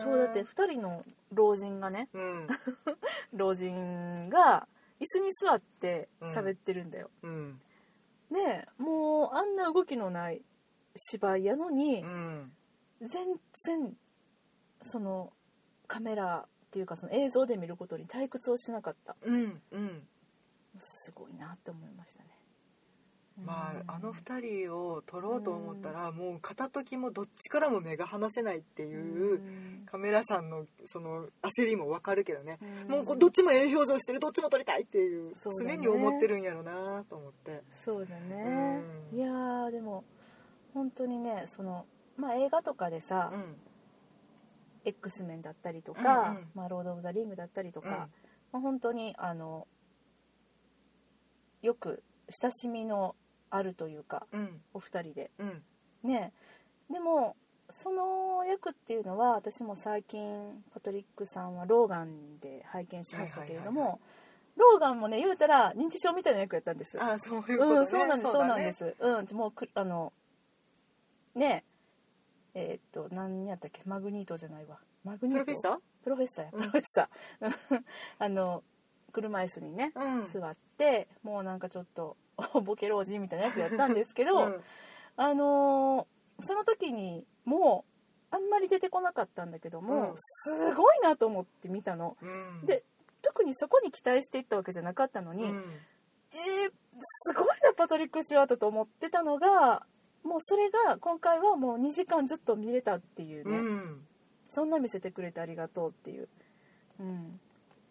[0.02, 2.48] そうだって2人の老人がねうん。
[3.34, 4.68] 老人が
[5.00, 7.62] 椅子に座って喋ってるんだよ、うん。
[8.30, 10.42] ねえもうあんな動きのない
[10.96, 12.54] 芝居やのにうん
[13.02, 13.10] 全
[13.66, 13.94] 然
[14.86, 15.34] その
[15.88, 19.16] カメラっていうかその映像で見ることに退屈をしなかった。
[19.24, 20.08] うんうん。
[20.80, 22.30] すごいなって思いましたね。
[23.46, 29.86] まうんああの二人を撮ろうと思ったらもう片時もどっちからも目が離せないっていううん。
[29.86, 32.60] カメラさんのその焦りもわかるけどね。
[32.88, 33.06] うん。
[33.06, 35.36] もうどっちもええ表情してるどっちも撮りたいっていうね。
[35.60, 37.62] 常に思ってるんやろなと思って。
[37.84, 38.82] そうだね。
[39.12, 39.18] うん。
[39.18, 40.06] いやーでも
[40.74, 41.86] 本当にねその
[42.18, 43.56] まあ映画とかでさ、うん
[44.84, 46.48] X メンだったりとか、うんうん。
[46.56, 47.96] まあ、ロード・オブ・ザ・リングだったりとか、うん。
[47.96, 48.08] ま
[48.54, 49.68] あ、本当にあの
[51.62, 53.16] よく親しみの
[53.52, 54.62] あるというかうん。
[54.74, 55.32] お二人で。
[55.38, 55.64] うん。
[56.04, 56.34] ね。
[56.90, 57.36] でも
[57.70, 64.00] その役っていうのは私も最近パトリックさんはローガンで拝見しましたけれども、はいはいはい
[64.58, 67.02] ローガンもね言うたら認知症みたいな役やったんです。
[67.02, 68.96] ああそういうことねうん、そうなんです、そうだねなんです。
[69.00, 70.12] うん、もうく、あの。
[71.36, 71.64] ね
[72.54, 72.62] え。
[72.72, 74.80] えーっと、何やったっけ、マグニートじゃないわ。
[75.04, 75.46] マグニート。
[75.46, 75.80] プロフェッサー？
[76.04, 77.84] プロフェッサーや、うんプロフェッサー。
[78.20, 78.64] あの、
[79.12, 82.18] 車椅子にね、うん座って、もうなんかちょっと、
[82.64, 84.64] ボケ老人みたいなやつやったんですけど、うん
[85.18, 87.86] あのーその時にも
[88.32, 92.18] う、あんまり出てこなかったんだけども、うんすごいなと思って見たの。
[92.22, 92.26] う
[92.64, 92.84] んで、
[93.22, 95.50] 特にそこに期待していったわけじゃなかったのに、うん
[96.34, 96.72] えー
[97.28, 99.86] すごいなパトリック・シュワートと思ってたのが
[100.24, 104.02] もうそれが今回はもう2時間ずっと見れたっていうね、うん。
[104.48, 106.28] そんな見せてくれてありがとうっていう、
[107.00, 107.40] うん、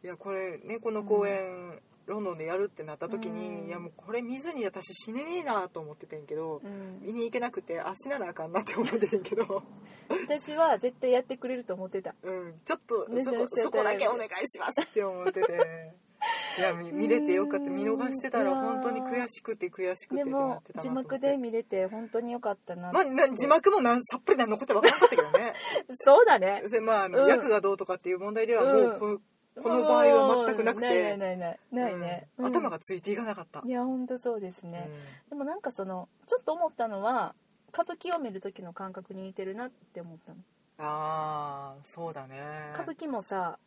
[0.04, 3.68] いやこれねこの公演、ロンドンでやるってなった時に、うん。
[3.68, 7.00] いやもうこれ見ずに私死ねねえなと思っててんけど、うん。
[7.02, 9.62] 見に行けなくてあ死ななあかんなって思っててんけど、
[10.08, 12.14] 私は絶対やってくれると思ってた。
[12.22, 15.92] うん、ちょっとねそこそこだけお願いしますって思ってて
[16.58, 17.70] いや見見れてよかった。
[17.70, 25.54] 見逃してたら本当に悔しくて悔しくてでも字幕で見れて本当によかったなまあ、な字幕もなんさっぱり何のこっちゃ分からなかったけどね。
[26.04, 26.62] そうだね。
[26.66, 27.28] それまああの、うん。
[27.28, 29.18] 役がどうとかっていう問題ではもう、うん。
[29.18, 29.20] こ
[29.62, 31.12] この場合は全くなくて。
[31.12, 31.18] うん。
[31.18, 32.44] ないないないね、うん。
[32.46, 32.52] うん。
[32.52, 34.90] 頭がついていかなかった、いや本当そうですね、
[35.26, 37.34] うでもなんかそのちょっと思ったのは
[37.72, 40.38] 歌舞伎を見る時の感覚に似てるなって思ったの。
[40.38, 40.44] ん、
[40.78, 42.70] ああそうだね。
[42.74, 43.58] 歌舞伎もさ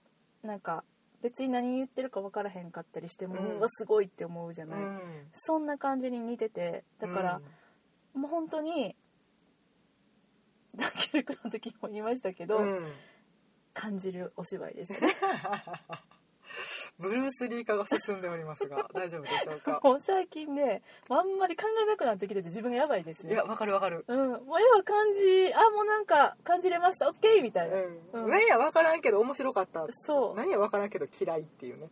[0.44, 0.84] なんか
[1.24, 3.58] 別に何言ってるか分からへんかったりしても、うん。
[3.58, 5.00] うわすごいって思うじゃない、うん。
[5.34, 6.84] そんな感じに似てて。
[7.00, 7.42] だから、
[8.14, 8.96] もう本当に
[10.76, 12.88] ダンケルクの時も言いましたけど、うん、うん
[13.74, 15.06] 感じるお芝居でした。
[15.06, 15.14] ね
[17.00, 19.80] ブルース・リー化が進んでおりますが 大丈夫でしょうか？
[19.84, 23.34] もう最近ねあんまり考えなくなってきてて自分がやばいですね。
[23.34, 24.06] いやわかるわかる。
[24.08, 24.18] うん。
[24.46, 27.10] もう絵は感じあもうなんか感じれました？
[27.10, 28.30] オッケーみたいな、うん、うん。
[28.30, 29.86] 何やわからんけど面白かった。
[30.06, 30.36] そう。
[30.36, 31.90] 何やわからんけど嫌いっていうね。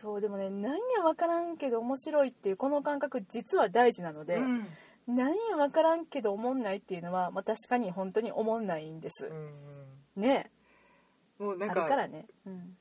[0.00, 4.66] そうでもね何や分からんけど面白いっていうこの感覚実は大事なので、うん。
[5.08, 9.26] 何や分からんけど思んないっていうのは、まあ、確かに本当に思んないんです。
[9.26, 10.50] う、んね
[11.38, 11.46] うん。
[11.46, 12.76] もうなんあるかからね、うん、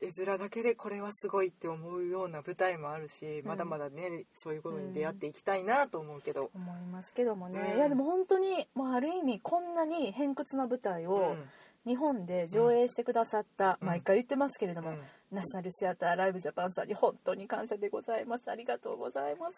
[0.00, 3.48] 絵面だけでこれはすごいって思うような舞台もあるし、うん。
[3.48, 7.76] まだまだねそういうことに出会っていきたいなと思うけど、思いますけどもね、うん。
[7.76, 11.10] いやでも本当に、まあ、ある意味こんなに偏屈な舞台うん。
[11.10, 11.36] を
[11.86, 13.88] 日本で上映してくださった、うん。
[13.88, 15.00] 毎回言ってますけれども、うん。
[15.30, 18.50] ナショナルシアターライブジャパンさんに本当に感謝でございます。
[18.50, 19.56] ありがとうございます。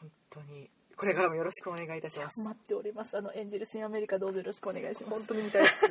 [0.00, 0.70] 本当に
[1.02, 2.38] これからもよろしくお願いいたします。
[2.38, 3.18] 待っております。
[3.18, 5.14] あのエンジェルスインアメリカどうぞよろしくお願いします。
[5.16, 5.84] 本当に見たいです。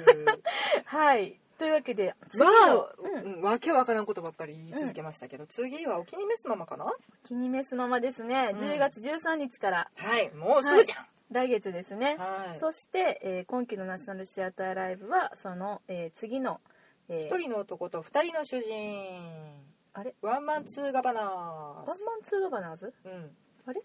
[0.85, 1.37] はい。
[1.57, 3.33] というわけで次まあの、、うん。
[3.33, 6.85] うんわけわからんことばっかり言い続けましたけど、次はお気に召すままかな？
[7.23, 8.57] 気に召すままですね、うん。
[8.57, 9.91] 10月13日から。
[9.97, 12.59] はいもうすぐじゃん、来月ですね、はい。
[12.61, 16.61] そして、えー今期のナショナルシアターライブはその、えー次の、
[17.09, 17.35] えー。
[17.35, 19.59] 一人の男と二人の主人。
[19.91, 20.15] あれ？
[20.21, 22.93] ワンマンツーガバナワンマンツーガバナーズ？
[23.03, 23.31] ーうん。
[23.65, 23.81] あれ？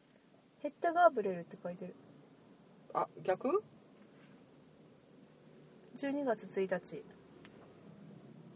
[0.67, 1.95] ヘッダガーブレルって書いてる。
[2.93, 3.63] あ逆
[5.97, 7.05] ？12月1日。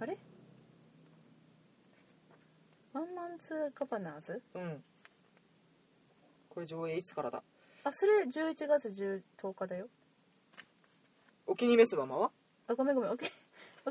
[0.01, 0.19] あれ？
[2.93, 4.43] ワンマンツーガバナーズ？
[4.57, 4.83] うん。
[6.49, 7.45] これ上映いつからだ？
[7.85, 9.87] あそれ11月10 10日だよ。
[11.47, 12.33] お気に召すままは？
[12.67, 13.17] あごめんごめんお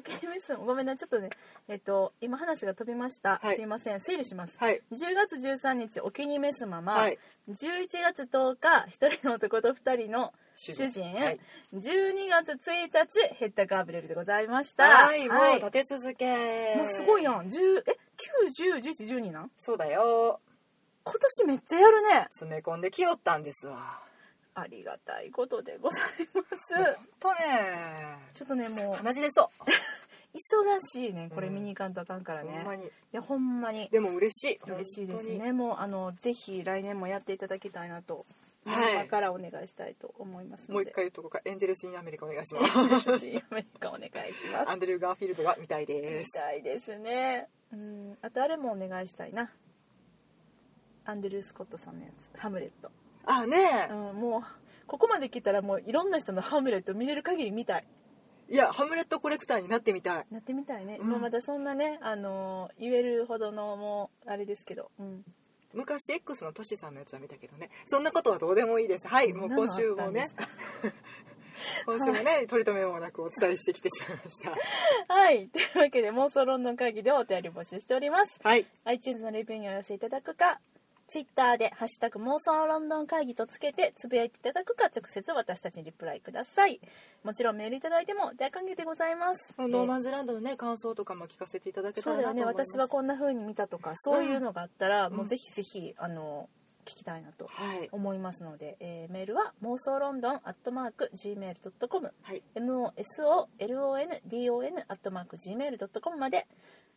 [0.02, 1.30] けおけめすんごめんなちょっとね
[1.68, 3.56] えっと今話が飛びました、はい。
[3.56, 4.02] すいません。
[4.02, 4.54] 整理します。
[4.58, 4.82] はい。
[4.91, 7.18] 10月13日お気に召すまま、はい。
[7.50, 11.02] 11月10日一人の男と二人の主人。
[11.14, 11.39] はい、
[11.74, 12.58] 12月1
[12.91, 14.84] 日ヘッダガーブレルでございました。
[14.84, 15.58] はいもはい。
[15.58, 16.76] う立て続け。
[16.76, 17.47] もうすごいやん。
[17.47, 17.97] 10え
[18.60, 20.39] 9101112なんそうだよ。
[21.04, 22.28] 今年めっちゃやるね。
[22.32, 24.09] 詰め込んできよったんですわ
[24.62, 26.03] ありがたいことでござい
[26.34, 26.74] ます。
[27.20, 28.18] とね。
[28.32, 29.49] ちょっとねもう鼻血出そ
[30.34, 31.55] 忙しいねこれうん。
[31.55, 32.91] 見に行かんとあかんからう、ね、いほんまに。
[33.12, 33.89] やほんまに。
[33.89, 34.60] でも嬉しい。
[34.66, 35.51] 嬉しいですね。
[35.51, 38.26] もうあのぜひ来年もやっていただきたいなと
[38.66, 38.93] はい。
[38.95, 43.20] 今からお願いしたいと思いますもう一回言うとこかエンジェルス・イン・アメリカお願いします。
[43.20, 44.70] ぜひアメリカお願いします。
[44.70, 46.28] アンドリュー・ガーフィールドが見たいです。
[46.36, 47.47] みたいですね。
[47.74, 48.18] うん。
[48.22, 49.51] あとあれもお願いしたいな。
[51.05, 52.91] アンドリュー・スコットさんのやつ「ハムレット」
[53.32, 54.42] あねうん、もう
[54.88, 57.86] ここまで来たらもういろんな人のハムレット見れる限り見たい。
[58.52, 60.26] いやハムレットコレクターになってみたい。
[60.32, 61.10] なってみたいね、うん。
[61.12, 65.24] まあまだそんなねあのー言えるほどのもうあれですけど、うん、
[65.74, 67.70] 昔 X のトシさんのやつは見たけどね。
[67.86, 69.08] そんなことはどうでもいいです。
[69.08, 70.28] はいもう今週もね。
[71.86, 75.14] 今週もね取り留めもなくお伝えしてきてしまいました。
[75.14, 75.50] はい。
[75.50, 78.40] というわけで妄想ロンドン会議でお便り募集しております。
[78.42, 78.66] はい。
[78.86, 80.60] iTunes のレビューにお寄せいただくか
[81.10, 86.80] Twitter で「ハッシュタグ妄想ロンドン会議」とつけてつぶやいていただくか直接私たちにリプライください。
[87.24, 89.53] もちろんメールいただいても大歓迎でございます。
[89.58, 92.72] No Man's Land のね感想とかも聞かせていただけたらそうだよねなと思います。
[92.72, 95.14] 私はこんな風に見たとかそういうのがあったら、ん。
[95.14, 96.49] もうぜひぜひあの
[96.86, 97.89] 聞きたいなとはい。
[97.91, 102.41] 思いますので、えーメールは妄想ロンドンアットマーク Gmail.com はい。
[102.55, 106.47] MOSOLONDON アットマーク Gmail.com まで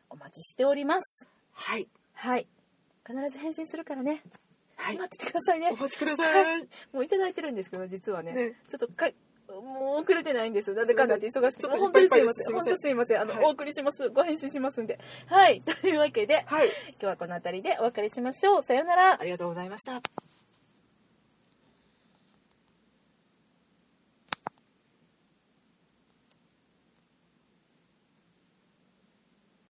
[0.09, 1.29] お待ちしております。
[1.53, 1.89] はい。
[2.15, 2.47] はい
[3.07, 4.23] 必ず返信するからね。
[4.77, 4.97] はい。
[4.97, 5.71] 待っててくださいね。
[5.73, 6.69] お待ちください。
[6.93, 8.33] もういただいてるんですけど実はね。
[8.33, 8.53] ね。
[8.69, 9.11] ちょっとか
[9.49, 10.87] もう遅れてないんですなん。
[10.87, 12.55] でかんだって忙しくて本当にすいません。
[12.55, 13.21] 本当すいません。
[13.21, 13.45] あの、はい。
[13.45, 14.09] お送りします。
[14.09, 14.99] ご返信しますんで。
[15.27, 15.61] はい。
[15.83, 16.69] というわけではい。
[16.69, 18.63] 今日はこの辺りでお別れしましょう。
[18.63, 19.21] さようなら。
[19.21, 20.01] ありがとうございました